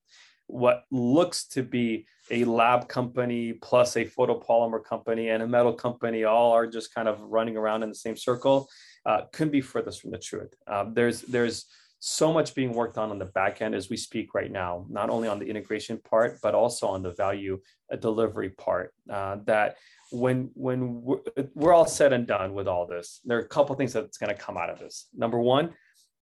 what 0.46 0.84
looks 0.90 1.46
to 1.46 1.62
be 1.62 2.06
a 2.30 2.44
lab 2.44 2.88
company 2.88 3.52
plus 3.52 3.96
a 3.96 4.04
photopolymer 4.04 4.82
company 4.82 5.28
and 5.28 5.42
a 5.42 5.46
metal 5.46 5.72
company 5.72 6.24
all 6.24 6.52
are 6.52 6.66
just 6.66 6.94
kind 6.94 7.08
of 7.08 7.20
running 7.20 7.56
around 7.56 7.82
in 7.82 7.88
the 7.88 7.94
same 7.94 8.16
circle 8.16 8.68
uh, 9.06 9.22
couldn't 9.32 9.52
be 9.52 9.60
furthest 9.60 10.00
from 10.00 10.10
the 10.10 10.18
truth 10.18 10.54
uh, 10.66 10.84
there's 10.92 11.22
there's 11.22 11.66
so 12.06 12.34
much 12.34 12.54
being 12.54 12.74
worked 12.74 12.98
on 12.98 13.10
on 13.10 13.18
the 13.18 13.24
back 13.24 13.62
end 13.62 13.74
as 13.74 13.88
we 13.88 13.96
speak 13.96 14.34
right 14.34 14.52
now 14.52 14.84
not 14.90 15.08
only 15.08 15.26
on 15.26 15.38
the 15.38 15.46
integration 15.46 15.98
part 16.04 16.38
but 16.42 16.54
also 16.54 16.86
on 16.86 17.02
the 17.02 17.12
value 17.14 17.58
uh, 17.90 17.96
delivery 17.96 18.50
part 18.50 18.92
uh, 19.08 19.36
that 19.44 19.76
when 20.12 20.50
when 20.52 21.00
we're, 21.00 21.20
we're 21.54 21.72
all 21.72 21.86
said 21.86 22.12
and 22.12 22.26
done 22.26 22.52
with 22.52 22.68
all 22.68 22.86
this 22.86 23.20
there 23.24 23.38
are 23.38 23.40
a 23.40 23.48
couple 23.48 23.74
things 23.74 23.94
that's 23.94 24.18
going 24.18 24.28
to 24.28 24.40
come 24.40 24.58
out 24.58 24.68
of 24.68 24.78
this 24.78 25.08
number 25.16 25.40
one 25.40 25.72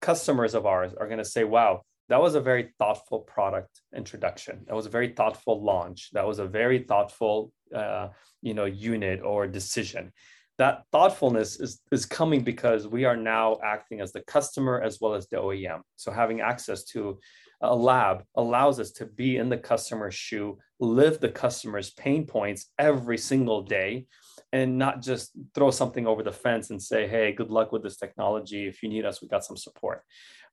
customers 0.00 0.54
of 0.54 0.64
ours 0.64 0.94
are 0.98 1.08
going 1.08 1.18
to 1.18 1.24
say 1.26 1.44
wow 1.44 1.82
that 2.08 2.22
was 2.22 2.36
a 2.36 2.40
very 2.40 2.72
thoughtful 2.78 3.18
product 3.20 3.80
introduction. 3.94 4.64
That 4.68 4.76
was 4.76 4.86
a 4.86 4.90
very 4.90 5.08
thoughtful 5.08 5.60
launch. 5.60 6.10
That 6.12 6.24
was 6.24 6.38
a 6.38 6.46
very 6.46 6.84
thoughtful, 6.84 7.52
uh, 7.74 8.10
you 8.42 8.54
know, 8.54 8.64
unit 8.64 9.22
or 9.22 9.48
decision. 9.48 10.12
That 10.58 10.84
thoughtfulness 10.90 11.60
is, 11.60 11.80
is 11.92 12.06
coming 12.06 12.42
because 12.42 12.88
we 12.88 13.04
are 13.04 13.16
now 13.16 13.58
acting 13.62 14.00
as 14.00 14.12
the 14.12 14.22
customer 14.22 14.80
as 14.80 15.00
well 15.00 15.14
as 15.14 15.28
the 15.28 15.36
OEM. 15.36 15.80
So 15.96 16.10
having 16.10 16.40
access 16.40 16.84
to 16.84 17.18
a 17.60 17.74
lab 17.74 18.24
allows 18.36 18.80
us 18.80 18.90
to 18.92 19.06
be 19.06 19.36
in 19.36 19.48
the 19.48 19.58
customer's 19.58 20.14
shoe, 20.14 20.58
live 20.80 21.20
the 21.20 21.28
customer's 21.28 21.90
pain 21.90 22.26
points 22.26 22.70
every 22.78 23.18
single 23.18 23.62
day, 23.62 24.06
and 24.52 24.78
not 24.78 25.02
just 25.02 25.32
throw 25.54 25.70
something 25.70 26.06
over 26.06 26.22
the 26.22 26.32
fence 26.32 26.70
and 26.70 26.82
say, 26.82 27.06
hey, 27.06 27.32
good 27.32 27.50
luck 27.50 27.72
with 27.72 27.82
this 27.82 27.96
technology. 27.96 28.66
If 28.66 28.82
you 28.82 28.88
need 28.88 29.04
us, 29.04 29.20
we 29.20 29.28
got 29.28 29.44
some 29.44 29.56
support. 29.56 30.02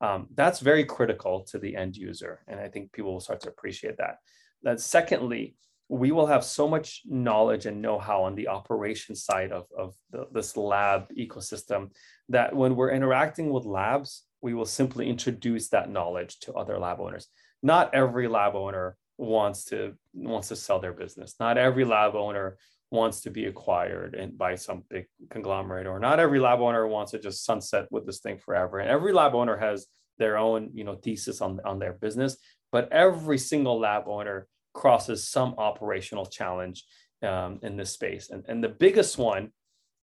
Um, 0.01 0.27
that's 0.33 0.59
very 0.59 0.83
critical 0.83 1.45
to 1.51 1.59
the 1.59 1.75
end 1.75 1.95
user. 1.95 2.43
And 2.47 2.59
I 2.59 2.67
think 2.67 2.91
people 2.91 3.13
will 3.13 3.19
start 3.19 3.41
to 3.41 3.49
appreciate 3.49 3.97
that. 3.97 4.17
Then, 4.61 4.77
secondly, 4.77 5.55
we 5.93 6.11
will 6.11 6.25
have 6.25 6.43
so 6.43 6.67
much 6.67 7.03
knowledge 7.05 7.67
and 7.67 7.79
know-how 7.79 8.23
on 8.23 8.33
the 8.33 8.47
operation 8.47 9.15
side 9.15 9.51
of, 9.51 9.65
of 9.77 9.93
the, 10.09 10.25
this 10.31 10.57
lab 10.57 11.07
ecosystem 11.15 11.91
that 12.29 12.55
when 12.55 12.75
we're 12.75 12.89
interacting 12.89 13.51
with 13.51 13.65
labs, 13.65 14.23
we 14.41 14.55
will 14.55 14.65
simply 14.65 15.07
introduce 15.07 15.69
that 15.69 15.91
knowledge 15.91 16.39
to 16.39 16.53
other 16.53 16.79
lab 16.79 16.99
owners. 16.99 17.27
Not 17.61 17.93
every 17.93 18.27
lab 18.27 18.55
owner 18.55 18.97
wants 19.19 19.65
to 19.65 19.93
wants 20.15 20.47
to 20.47 20.55
sell 20.55 20.79
their 20.79 20.93
business. 20.93 21.35
Not 21.39 21.59
every 21.59 21.85
lab 21.85 22.15
owner 22.15 22.57
wants 22.89 23.21
to 23.21 23.29
be 23.29 23.45
acquired 23.45 24.15
and 24.15 24.35
by 24.35 24.55
some 24.55 24.83
big 24.89 25.05
conglomerate 25.31 25.87
or 25.87 25.99
not 25.99 26.19
every 26.19 26.39
lab 26.39 26.59
owner 26.59 26.87
wants 26.87 27.11
to 27.11 27.17
just 27.17 27.43
sunset 27.43 27.87
with 27.89 28.05
this 28.05 28.19
thing 28.19 28.37
forever 28.37 28.77
and 28.77 28.87
every 28.87 29.11
lab 29.11 29.33
owner 29.33 29.57
has 29.57 29.87
their 30.19 30.37
own 30.37 30.69
you 30.75 30.83
know 30.83 30.93
thesis 30.93 31.41
on, 31.41 31.59
on 31.65 31.79
their 31.79 31.93
business 31.93 32.37
but 32.71 32.91
every 32.91 33.39
single 33.39 33.79
lab 33.79 34.03
owner 34.05 34.47
crosses 34.73 35.27
some 35.27 35.55
operational 35.57 36.25
challenge 36.25 36.83
um, 37.21 37.59
in 37.61 37.77
this 37.77 37.91
space 37.91 38.29
and, 38.29 38.43
and 38.47 38.63
the 38.63 38.69
biggest 38.69 39.17
one 39.17 39.51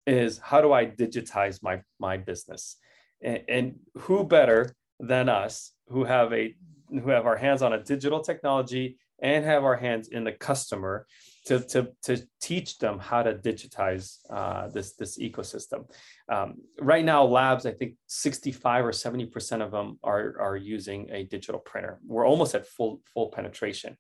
is 0.07 0.39
how 0.39 0.61
do 0.61 0.73
i 0.73 0.87
digitize 0.87 1.63
my 1.63 1.81
my 1.99 2.17
business 2.17 2.77
and, 3.23 3.43
and 3.49 3.75
who 3.99 4.25
better 4.25 4.75
than 4.99 5.29
us 5.29 5.73
who 5.89 6.05
have 6.05 6.33
a 6.33 6.55
who 6.91 7.11
have 7.11 7.27
our 7.27 7.37
hands 7.37 7.63
on 7.63 7.73
a 7.73 7.83
digital 7.83 8.21
technology 8.21 8.97
and 9.23 9.45
have 9.45 9.65
our 9.65 9.77
hands 9.77 10.09
in 10.09 10.25
the 10.25 10.33
customer 10.33 11.07
to, 11.47 11.61
to, 11.61 11.91
to 12.03 12.23
teach 12.41 12.79
them 12.79 12.99
how 12.99 13.23
to 13.23 13.35
digitize 13.35 14.19
uh, 14.31 14.69
this, 14.69 14.95
this 14.95 15.19
ecosystem. 15.19 15.91
Um, 16.31 16.57
right 16.81 17.05
now, 17.05 17.25
labs, 17.25 17.67
I 17.67 17.73
think 17.73 17.95
65 18.07 18.85
or 18.85 18.93
70% 18.93 19.63
of 19.63 19.71
them 19.71 19.99
are, 20.03 20.37
are 20.41 20.57
using 20.57 21.09
a 21.11 21.25
digital 21.25 21.61
printer. 21.61 21.99
We're 22.07 22.27
almost 22.27 22.55
at 22.55 22.67
full, 22.67 23.01
full 23.13 23.29
penetration. 23.29 23.97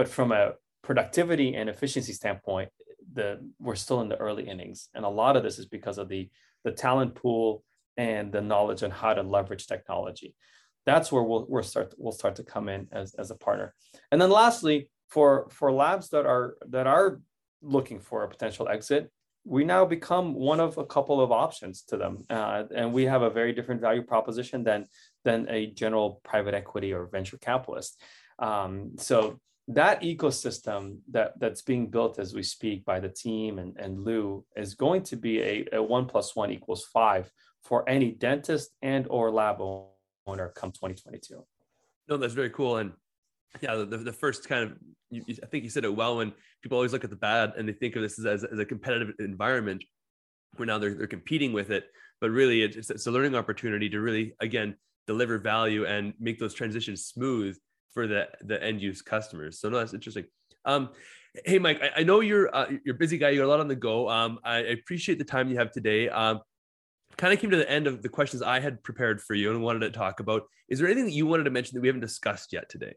But 0.00 0.08
from 0.08 0.32
a 0.32 0.54
productivity 0.82 1.54
and 1.54 1.68
efficiency 1.68 2.14
standpoint, 2.14 2.70
the, 3.12 3.46
we're 3.58 3.74
still 3.74 4.00
in 4.00 4.08
the 4.08 4.16
early 4.16 4.48
innings. 4.48 4.88
And 4.94 5.04
a 5.04 5.10
lot 5.10 5.36
of 5.36 5.42
this 5.42 5.58
is 5.58 5.66
because 5.66 5.98
of 5.98 6.08
the, 6.08 6.30
the 6.64 6.72
talent 6.72 7.14
pool 7.14 7.62
and 7.98 8.32
the 8.32 8.40
knowledge 8.40 8.82
on 8.82 8.90
how 8.90 9.12
to 9.12 9.22
leverage 9.22 9.66
technology. 9.66 10.34
That's 10.86 11.12
where 11.12 11.22
we'll, 11.22 11.44
we'll, 11.50 11.62
start, 11.62 11.92
we'll 11.98 12.12
start 12.12 12.36
to 12.36 12.44
come 12.44 12.70
in 12.70 12.88
as, 12.92 13.12
as 13.12 13.30
a 13.30 13.34
partner. 13.34 13.74
And 14.10 14.18
then 14.18 14.30
lastly, 14.30 14.88
for 15.10 15.48
for 15.50 15.70
labs 15.70 16.08
that 16.10 16.24
are 16.24 16.56
that 16.68 16.86
are 16.86 17.20
looking 17.60 18.00
for 18.00 18.24
a 18.24 18.28
potential 18.28 18.68
exit 18.68 19.10
we 19.44 19.64
now 19.64 19.84
become 19.84 20.34
one 20.34 20.60
of 20.60 20.78
a 20.78 20.84
couple 20.84 21.20
of 21.20 21.32
options 21.32 21.82
to 21.82 21.96
them 21.96 22.24
uh, 22.30 22.62
and 22.74 22.92
we 22.92 23.04
have 23.04 23.22
a 23.22 23.30
very 23.30 23.52
different 23.52 23.80
value 23.80 24.02
proposition 24.02 24.62
than 24.62 24.86
than 25.24 25.46
a 25.48 25.66
general 25.66 26.20
private 26.22 26.54
equity 26.54 26.92
or 26.92 27.06
venture 27.06 27.38
capitalist 27.38 28.00
um, 28.38 28.92
so 28.98 29.40
that 29.68 30.02
ecosystem 30.02 30.98
that 31.10 31.38
that's 31.38 31.62
being 31.62 31.88
built 31.88 32.18
as 32.18 32.34
we 32.34 32.42
speak 32.42 32.84
by 32.84 32.98
the 32.98 33.08
team 33.08 33.58
and, 33.58 33.76
and 33.78 34.02
lou 34.02 34.44
is 34.56 34.74
going 34.74 35.02
to 35.02 35.16
be 35.16 35.40
a, 35.40 35.64
a 35.74 35.82
one 35.82 36.06
plus 36.06 36.34
one 36.34 36.50
equals 36.50 36.86
five 36.92 37.30
for 37.62 37.88
any 37.88 38.10
dentist 38.10 38.70
and 38.82 39.06
or 39.08 39.30
lab 39.30 39.60
owner 40.26 40.48
come 40.56 40.72
2022 40.72 41.44
no 42.10 42.16
that's 42.16 42.34
very 42.34 42.50
cool. 42.50 42.76
And 42.78 42.92
yeah, 43.60 43.76
the, 43.76 43.96
the 43.96 44.12
first 44.12 44.48
kind 44.48 44.64
of, 44.64 44.76
you, 45.10 45.22
I 45.42 45.46
think 45.46 45.64
you 45.64 45.70
said 45.70 45.84
it 45.84 45.94
well 45.94 46.18
when 46.18 46.32
people 46.62 46.76
always 46.76 46.92
look 46.92 47.04
at 47.04 47.10
the 47.10 47.16
bad 47.16 47.52
and 47.56 47.68
they 47.68 47.72
think 47.72 47.96
of 47.96 48.02
this 48.02 48.18
as, 48.18 48.44
as 48.44 48.58
a 48.58 48.64
competitive 48.64 49.14
environment 49.20 49.82
where 50.56 50.66
now 50.66 50.78
they're, 50.78 50.94
they're 50.94 51.06
competing 51.06 51.52
with 51.52 51.70
it. 51.70 51.84
But 52.20 52.30
really, 52.30 52.62
it's, 52.62 52.90
it's 52.90 53.06
a 53.06 53.10
learning 53.10 53.34
opportunity 53.34 53.88
to 53.88 54.00
really, 54.00 54.34
again, 54.40 54.76
deliver 55.06 55.38
value 55.38 55.86
and 55.86 56.12
make 56.20 56.38
those 56.38 56.52
transitions 56.52 57.06
smooth 57.06 57.56
for 57.92 58.06
the, 58.06 58.28
the 58.42 58.62
end 58.62 58.80
use 58.80 59.02
customers. 59.02 59.60
So, 59.60 59.68
no, 59.68 59.78
that's 59.78 59.94
interesting. 59.94 60.24
Um, 60.64 60.90
hey, 61.44 61.58
Mike, 61.58 61.80
I, 61.82 62.00
I 62.00 62.02
know 62.02 62.20
you're 62.20 62.54
uh, 62.54 62.66
you're 62.84 62.94
a 62.94 62.98
busy 62.98 63.18
guy. 63.18 63.30
You're 63.30 63.44
a 63.44 63.48
lot 63.48 63.60
on 63.60 63.68
the 63.68 63.76
go. 63.76 64.08
Um, 64.08 64.38
I, 64.44 64.58
appreciate 64.58 65.18
the 65.18 65.24
time 65.24 65.48
you 65.48 65.56
have 65.58 65.70
today. 65.70 66.08
Um, 66.08 66.40
kind 67.16 67.32
of 67.32 67.40
came 67.40 67.50
to 67.50 67.56
the 67.56 67.70
end 67.70 67.86
of 67.86 68.02
the 68.02 68.08
questions 68.08 68.42
I 68.42 68.60
had 68.60 68.82
prepared 68.82 69.20
for 69.20 69.34
you 69.34 69.50
and 69.50 69.62
wanted 69.62 69.80
to 69.80 69.90
talk 69.90 70.20
about. 70.20 70.42
Is 70.68 70.78
there 70.78 70.88
anything 70.88 71.06
that 71.06 71.12
you 71.12 71.26
wanted 71.26 71.44
to 71.44 71.50
mention 71.50 71.74
that 71.74 71.80
we 71.80 71.88
haven't 71.88 72.00
discussed 72.00 72.52
yet 72.52 72.68
today? 72.68 72.94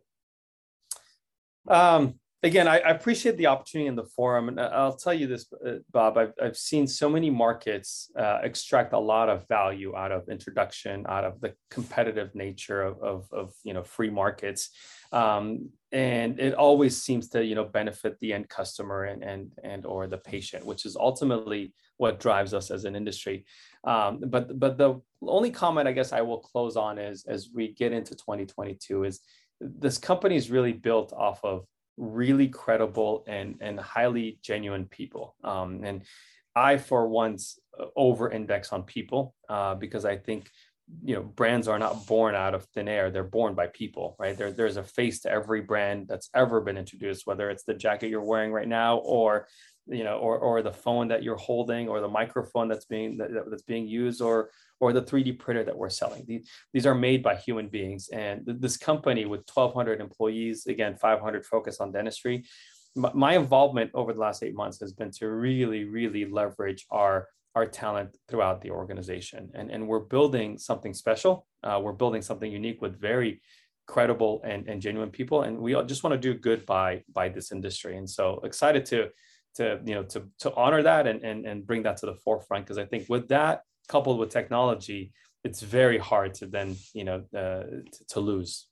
Um, 1.68 2.16
again, 2.44 2.68
I, 2.68 2.80
I, 2.80 2.90
appreciate 2.90 3.38
the 3.38 3.48
opportunity 3.48 3.88
in 3.88 3.96
the 3.96 4.04
forum, 4.04 4.50
and 4.50 4.60
I'll 4.60 4.98
tell 4.98 5.14
you 5.14 5.28
this, 5.28 5.46
uh, 5.66 5.76
Bob. 5.92 6.18
I've, 6.18 6.34
I've 6.42 6.58
seen 6.58 6.86
so 6.86 7.10
many 7.10 7.30
markets 7.30 8.12
uh, 8.20 8.40
extract 8.44 8.94
a 8.94 9.00
lot 9.00 9.30
of 9.30 9.48
value 9.48 9.96
out 9.96 10.12
of 10.12 10.28
introduction, 10.30 11.06
out 11.08 11.24
of 11.24 11.40
the 11.40 11.54
competitive 11.72 12.36
nature 12.36 12.82
of, 12.84 13.02
of, 13.02 13.28
of 13.32 13.54
you 13.64 13.74
know 13.74 13.84
free 13.84 14.10
markets, 14.10 14.70
um, 15.12 15.70
and 15.92 16.40
it 16.40 16.54
always 16.54 17.02
seems 17.02 17.30
to 17.30 17.44
you 17.44 17.56
know 17.56 17.66
benefit 17.66 18.18
the 18.20 18.34
end 18.34 18.50
customer 18.50 19.06
and 19.06 19.24
and 19.24 19.52
and 19.64 19.86
or 19.86 20.08
the 20.08 20.18
patient, 20.18 20.66
which 20.66 20.86
is 20.86 20.96
ultimately 20.98 21.74
what 21.98 22.20
drives 22.20 22.54
us 22.54 22.70
as 22.72 22.84
an 22.86 22.96
industry. 22.96 23.46
Um, 23.86 24.22
but 24.28 24.60
but 24.60 24.78
the 24.78 25.02
only 25.22 25.52
comment 25.52 25.88
I 25.88 25.94
guess 25.94 26.12
I 26.12 26.22
will 26.22 26.40
close 26.40 26.76
on 26.76 26.98
is 26.98 27.26
as 27.26 27.50
we 27.54 27.74
get 27.74 27.94
into 27.94 28.16
2022 28.16 29.06
is 29.06 29.22
this 29.62 29.98
company 29.98 30.36
is 30.36 30.52
really 30.52 30.74
built 30.74 31.14
off 31.14 31.40
of 31.44 31.66
really 31.98 32.48
credible 32.48 33.24
and 33.28 33.58
and 33.62 33.80
highly 33.80 34.40
genuine 34.42 34.86
people. 34.86 35.36
Um, 35.44 35.84
and 35.84 36.04
i 36.56 36.78
for 36.78 37.08
once 37.08 37.60
over 37.96 38.30
index 38.30 38.72
on 38.72 38.84
people 38.84 39.34
uh, 39.50 39.74
because 39.74 40.06
i 40.06 40.16
think 40.16 40.50
you 41.04 41.16
know 41.16 41.24
brands 41.24 41.68
are 41.68 41.80
not 41.80 42.06
born 42.06 42.36
out 42.36 42.54
of 42.54 42.66
thin 42.66 42.88
air. 42.88 43.10
They're 43.10 43.24
born 43.24 43.56
by 43.56 43.68
people 43.68 44.16
right? 44.20 44.38
There, 44.38 44.52
there's 44.52 44.78
a 44.78 44.84
face 44.84 45.22
to 45.22 45.32
every 45.32 45.62
brand 45.62 46.08
that's 46.08 46.30
ever 46.36 46.62
been 46.62 46.78
introduced 46.78 47.26
whether 47.26 47.50
it's 47.50 47.64
the 47.64 47.74
jacket 47.74 48.10
you're 48.10 48.24
wearing 48.24 48.52
right 48.52 48.68
now 48.68 48.98
or 48.98 49.48
you 49.88 50.04
know 50.04 50.18
or, 50.18 50.38
or 50.38 50.62
the 50.62 50.72
phone 50.72 51.08
that 51.10 51.24
you're 51.24 51.38
holding 51.38 51.90
or 51.90 52.00
the 52.00 52.08
microphone 52.08 52.68
that's 52.68 52.86
being 52.86 53.18
that, 53.18 53.30
that's 53.50 53.64
being 53.64 53.88
used 53.88 54.22
or 54.22 54.50
or 54.80 54.94
the 54.94 55.02
3d 55.02 55.40
printer 55.40 55.64
that 55.64 55.78
we're 55.78 55.90
selling 55.90 56.24
these, 56.26 56.50
these 56.74 56.86
are 56.86 56.96
made 56.96 57.22
by 57.22 57.36
human 57.36 57.68
beings 57.68 58.10
and 58.10 58.42
this 58.46 58.78
company 58.78 59.26
with 59.26 59.42
1200 59.54 60.00
employees 60.00 60.66
again 60.68 60.96
500 60.96 61.46
focus 61.46 61.80
on 61.80 61.92
dentistry 61.92 62.46
my 62.96 63.36
involvement 63.36 63.92
over 63.94 64.14
the 64.14 64.20
last 64.20 64.44
eight 64.44 64.56
months 64.56 64.80
has 64.80 64.94
been 64.94 65.12
to 65.12 65.28
really 65.30 65.84
really 65.84 66.26
leverage 66.26 66.86
our 66.90 67.28
our 67.56 67.66
talent 67.66 68.18
throughout 68.28 68.62
the 68.62 68.72
organization. 68.72 69.50
And, 69.54 69.70
and 69.70 69.88
we're 69.88 70.00
building 70.00 70.58
something 70.58 70.94
special. 70.94 71.46
Uh, 71.64 71.80
we're 71.82 71.94
building 71.94 72.22
something 72.22 72.52
unique 72.52 72.82
with 72.82 73.00
very 73.00 73.42
credible 73.86 74.42
and, 74.44 74.68
and 74.68 74.82
genuine 74.82 75.10
people. 75.10 75.44
And 75.44 75.60
we 75.60 75.74
just 75.86 76.04
want 76.04 76.14
to 76.14 76.34
do 76.34 76.40
good 76.40 76.66
by, 76.66 77.04
by 77.14 77.30
this 77.30 77.52
industry. 77.52 77.98
And 77.98 78.10
so 78.10 78.40
excited 78.44 78.86
to, 78.88 79.10
to, 79.56 79.80
you 79.86 79.96
know, 79.96 80.04
to, 80.04 80.24
to 80.40 80.54
honor 80.56 80.84
that 80.84 81.08
and, 81.08 81.24
and, 81.24 81.46
and 81.46 81.66
bring 81.66 81.84
that 81.84 81.98
to 81.98 82.06
the 82.06 82.16
forefront. 82.16 82.66
Cause 82.68 82.78
I 82.78 82.86
think 82.86 83.08
with 83.10 83.28
that 83.30 83.62
coupled 83.88 84.20
with 84.20 84.30
technology, 84.30 85.12
it's 85.44 85.62
very 85.62 85.98
hard 85.98 86.34
to 86.36 86.46
then, 86.46 86.76
you 86.94 87.04
know, 87.04 87.24
uh, 87.36 87.64
to, 87.92 88.06
to 88.10 88.20
lose. 88.20 88.68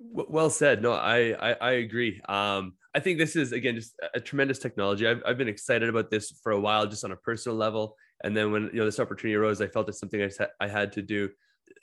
Well 0.00 0.50
said. 0.50 0.80
No, 0.80 0.92
I, 0.92 1.50
I, 1.50 1.56
I 1.60 1.70
agree. 1.72 2.20
Um, 2.28 2.74
I 2.94 3.00
think 3.00 3.18
this 3.18 3.36
is 3.36 3.52
again 3.52 3.74
just 3.74 3.94
a 4.14 4.20
tremendous 4.20 4.58
technology. 4.58 5.06
I've, 5.06 5.22
I've 5.26 5.38
been 5.38 5.48
excited 5.48 5.88
about 5.88 6.10
this 6.10 6.32
for 6.42 6.52
a 6.52 6.60
while, 6.60 6.86
just 6.86 7.04
on 7.04 7.12
a 7.12 7.16
personal 7.16 7.56
level. 7.56 7.96
And 8.24 8.36
then 8.36 8.50
when 8.52 8.70
you 8.72 8.80
know 8.80 8.84
this 8.84 9.00
opportunity 9.00 9.34
arose, 9.34 9.60
I 9.60 9.66
felt 9.66 9.88
it's 9.88 9.98
something 9.98 10.22
I, 10.22 10.30
I 10.60 10.68
had 10.68 10.92
to 10.92 11.02
do. 11.02 11.28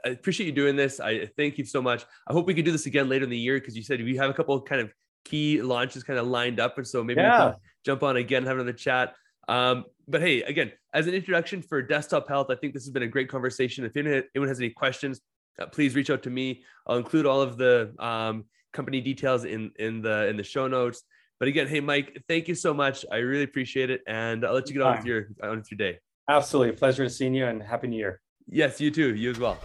I 0.06 0.10
appreciate 0.10 0.48
you 0.48 0.52
doing 0.52 0.76
this. 0.76 1.00
I 1.00 1.28
thank 1.38 1.58
you 1.58 1.66
so 1.66 1.82
much. 1.82 2.06
I 2.28 2.34
hope 2.34 2.48
we 2.48 2.54
can 2.54 2.66
do 2.66 2.72
this 2.72 2.86
again 2.86 3.08
later 3.08 3.24
in 3.24 3.30
the 3.30 3.38
year 3.38 3.60
because 3.60 3.76
you 3.76 3.84
said 3.84 4.04
we 4.04 4.18
have 4.18 4.30
a 4.30 4.34
couple 4.34 4.56
of 4.56 4.66
kind 4.66 4.82
of 4.82 4.92
key 5.26 5.62
launches 5.62 6.04
kind 6.04 6.18
of 6.18 6.28
lined 6.28 6.60
up, 6.60 6.78
and 6.78 6.88
so 6.88 7.04
maybe 7.04 7.22
yeah. 7.22 7.54
jump 7.86 8.04
on 8.04 8.16
again 8.18 8.46
have 8.46 8.56
another 8.56 8.74
chat. 8.74 9.14
Um, 9.48 9.86
but 10.08 10.22
hey, 10.22 10.44
again, 10.44 10.72
as 10.94 11.08
an 11.08 11.14
introduction 11.14 11.62
for 11.62 11.82
desktop 11.82 12.28
health, 12.28 12.48
I 12.50 12.56
think 12.56 12.74
this 12.74 12.84
has 12.84 12.92
been 12.92 13.04
a 13.04 13.08
great 13.08 13.30
conversation. 13.30 13.86
If 13.86 13.98
anyone 13.98 14.48
has 14.48 14.60
any 14.60 14.70
questions, 14.70 15.20
uh, 15.60 15.66
please 15.68 15.96
reach 15.96 16.10
out 16.10 16.24
to 16.24 16.30
me. 16.30 16.64
I'll 16.88 16.98
include 16.98 17.26
all 17.26 17.42
of 17.42 17.58
the 17.58 17.94
um, 18.00 18.46
company 18.72 19.02
details 19.02 19.46
in 19.46 19.72
in 19.78 20.02
the 20.02 20.28
in 20.28 20.38
the 20.38 20.44
show 20.44 20.68
notes. 20.68 21.04
But 21.40 21.50
again, 21.50 21.68
hey 21.68 21.82
Mike, 21.82 22.24
thank 22.30 22.48
you 22.48 22.56
so 22.56 22.74
much. 22.74 23.06
I 23.12 23.18
really 23.18 23.44
appreciate 23.44 23.90
it, 23.90 24.02
and 24.08 24.46
I'll 24.46 24.54
let 24.54 24.68
you 24.70 24.74
get 24.74 24.84
on 24.84 24.98
with 24.98 25.06
your 25.06 25.28
on 25.44 25.58
with 25.58 25.72
your 25.72 25.78
day. 25.78 26.00
Absolutely. 26.30 26.76
Pleasure 26.76 27.04
to 27.04 27.10
seeing 27.10 27.34
you 27.34 27.46
and 27.46 27.62
happy 27.62 27.88
new 27.88 27.98
year. 27.98 28.22
Yes, 28.48 28.80
you 28.80 28.92
too. 28.92 29.16
You 29.16 29.32
as 29.32 29.40
well. 29.40 29.58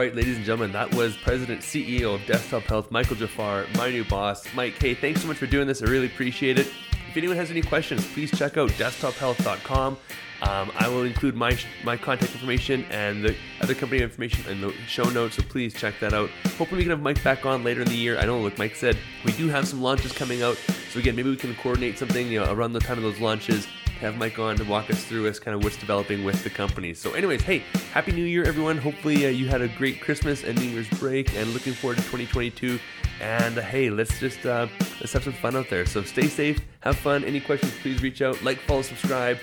Right, 0.00 0.14
ladies 0.14 0.38
and 0.38 0.46
gentlemen, 0.46 0.72
that 0.72 0.94
was 0.94 1.14
President 1.18 1.60
CEO 1.60 2.14
of 2.14 2.24
Desktop 2.24 2.62
Health, 2.62 2.90
Michael 2.90 3.16
Jafar, 3.16 3.66
my 3.76 3.90
new 3.90 4.02
boss. 4.02 4.46
Mike, 4.54 4.72
hey, 4.78 4.94
thanks 4.94 5.20
so 5.20 5.28
much 5.28 5.36
for 5.36 5.46
doing 5.46 5.66
this. 5.66 5.82
I 5.82 5.86
really 5.90 6.06
appreciate 6.06 6.58
it. 6.58 6.68
If 7.10 7.18
anyone 7.18 7.36
has 7.36 7.50
any 7.50 7.60
questions, 7.60 8.06
please 8.14 8.30
check 8.30 8.56
out 8.56 8.70
desktophealth.com. 8.70 9.98
Um, 10.40 10.72
I 10.74 10.88
will 10.88 11.02
include 11.02 11.34
my 11.34 11.54
my 11.84 11.98
contact 11.98 12.32
information 12.32 12.86
and 12.90 13.22
the 13.22 13.36
other 13.60 13.74
company 13.74 14.00
information 14.00 14.50
in 14.50 14.62
the 14.62 14.72
show 14.88 15.04
notes, 15.04 15.36
so 15.36 15.42
please 15.42 15.74
check 15.74 16.00
that 16.00 16.14
out. 16.14 16.30
Hopefully, 16.56 16.78
we 16.78 16.84
can 16.84 16.92
have 16.92 17.02
Mike 17.02 17.22
back 17.22 17.44
on 17.44 17.62
later 17.62 17.82
in 17.82 17.88
the 17.88 17.94
year. 17.94 18.18
I 18.18 18.24
know, 18.24 18.40
like 18.40 18.56
Mike 18.56 18.76
said, 18.76 18.96
we 19.26 19.32
do 19.32 19.48
have 19.48 19.68
some 19.68 19.82
launches 19.82 20.12
coming 20.12 20.42
out, 20.42 20.56
so 20.90 20.98
again, 20.98 21.14
maybe 21.14 21.28
we 21.28 21.36
can 21.36 21.54
coordinate 21.56 21.98
something 21.98 22.26
you 22.28 22.40
know 22.40 22.50
around 22.50 22.72
the 22.72 22.80
time 22.80 22.96
of 22.96 23.02
those 23.02 23.20
launches. 23.20 23.68
Have 24.00 24.16
Mike 24.16 24.38
on 24.38 24.56
to 24.56 24.64
walk 24.64 24.90
us 24.90 25.04
through 25.04 25.28
us 25.28 25.38
kind 25.38 25.54
of 25.54 25.62
what's 25.62 25.76
developing 25.76 26.24
with 26.24 26.42
the 26.42 26.50
company. 26.50 26.94
So, 26.94 27.12
anyways, 27.12 27.42
hey, 27.42 27.62
happy 27.92 28.12
New 28.12 28.24
Year, 28.24 28.44
everyone! 28.44 28.78
Hopefully, 28.78 29.26
uh, 29.26 29.28
you 29.28 29.46
had 29.48 29.60
a 29.60 29.68
great 29.68 30.00
Christmas 30.00 30.42
and 30.42 30.58
New 30.58 30.68
Year's 30.68 30.88
break, 30.88 31.34
and 31.36 31.52
looking 31.52 31.74
forward 31.74 31.98
to 31.98 32.02
2022. 32.04 32.78
And 33.20 33.58
uh, 33.58 33.62
hey, 33.62 33.90
let's 33.90 34.18
just 34.18 34.44
uh, 34.46 34.68
let's 35.00 35.12
have 35.12 35.24
some 35.24 35.34
fun 35.34 35.54
out 35.54 35.68
there. 35.68 35.84
So, 35.84 36.02
stay 36.02 36.28
safe, 36.28 36.60
have 36.80 36.96
fun. 36.96 37.24
Any 37.24 37.40
questions? 37.40 37.72
Please 37.82 38.02
reach 38.02 38.22
out, 38.22 38.42
like, 38.42 38.58
follow, 38.60 38.82
subscribe 38.82 39.38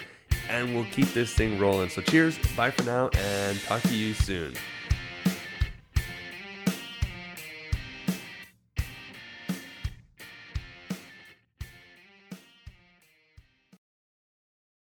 and 0.49 0.73
we'll 0.73 0.85
keep 0.85 1.11
this 1.13 1.33
thing 1.33 1.59
rolling. 1.59 1.89
So 1.89 2.01
cheers, 2.01 2.37
bye 2.55 2.71
for 2.71 2.83
now, 2.83 3.09
and 3.17 3.59
talk 3.61 3.81
to 3.83 3.95
you 3.95 4.13
soon. 4.13 4.53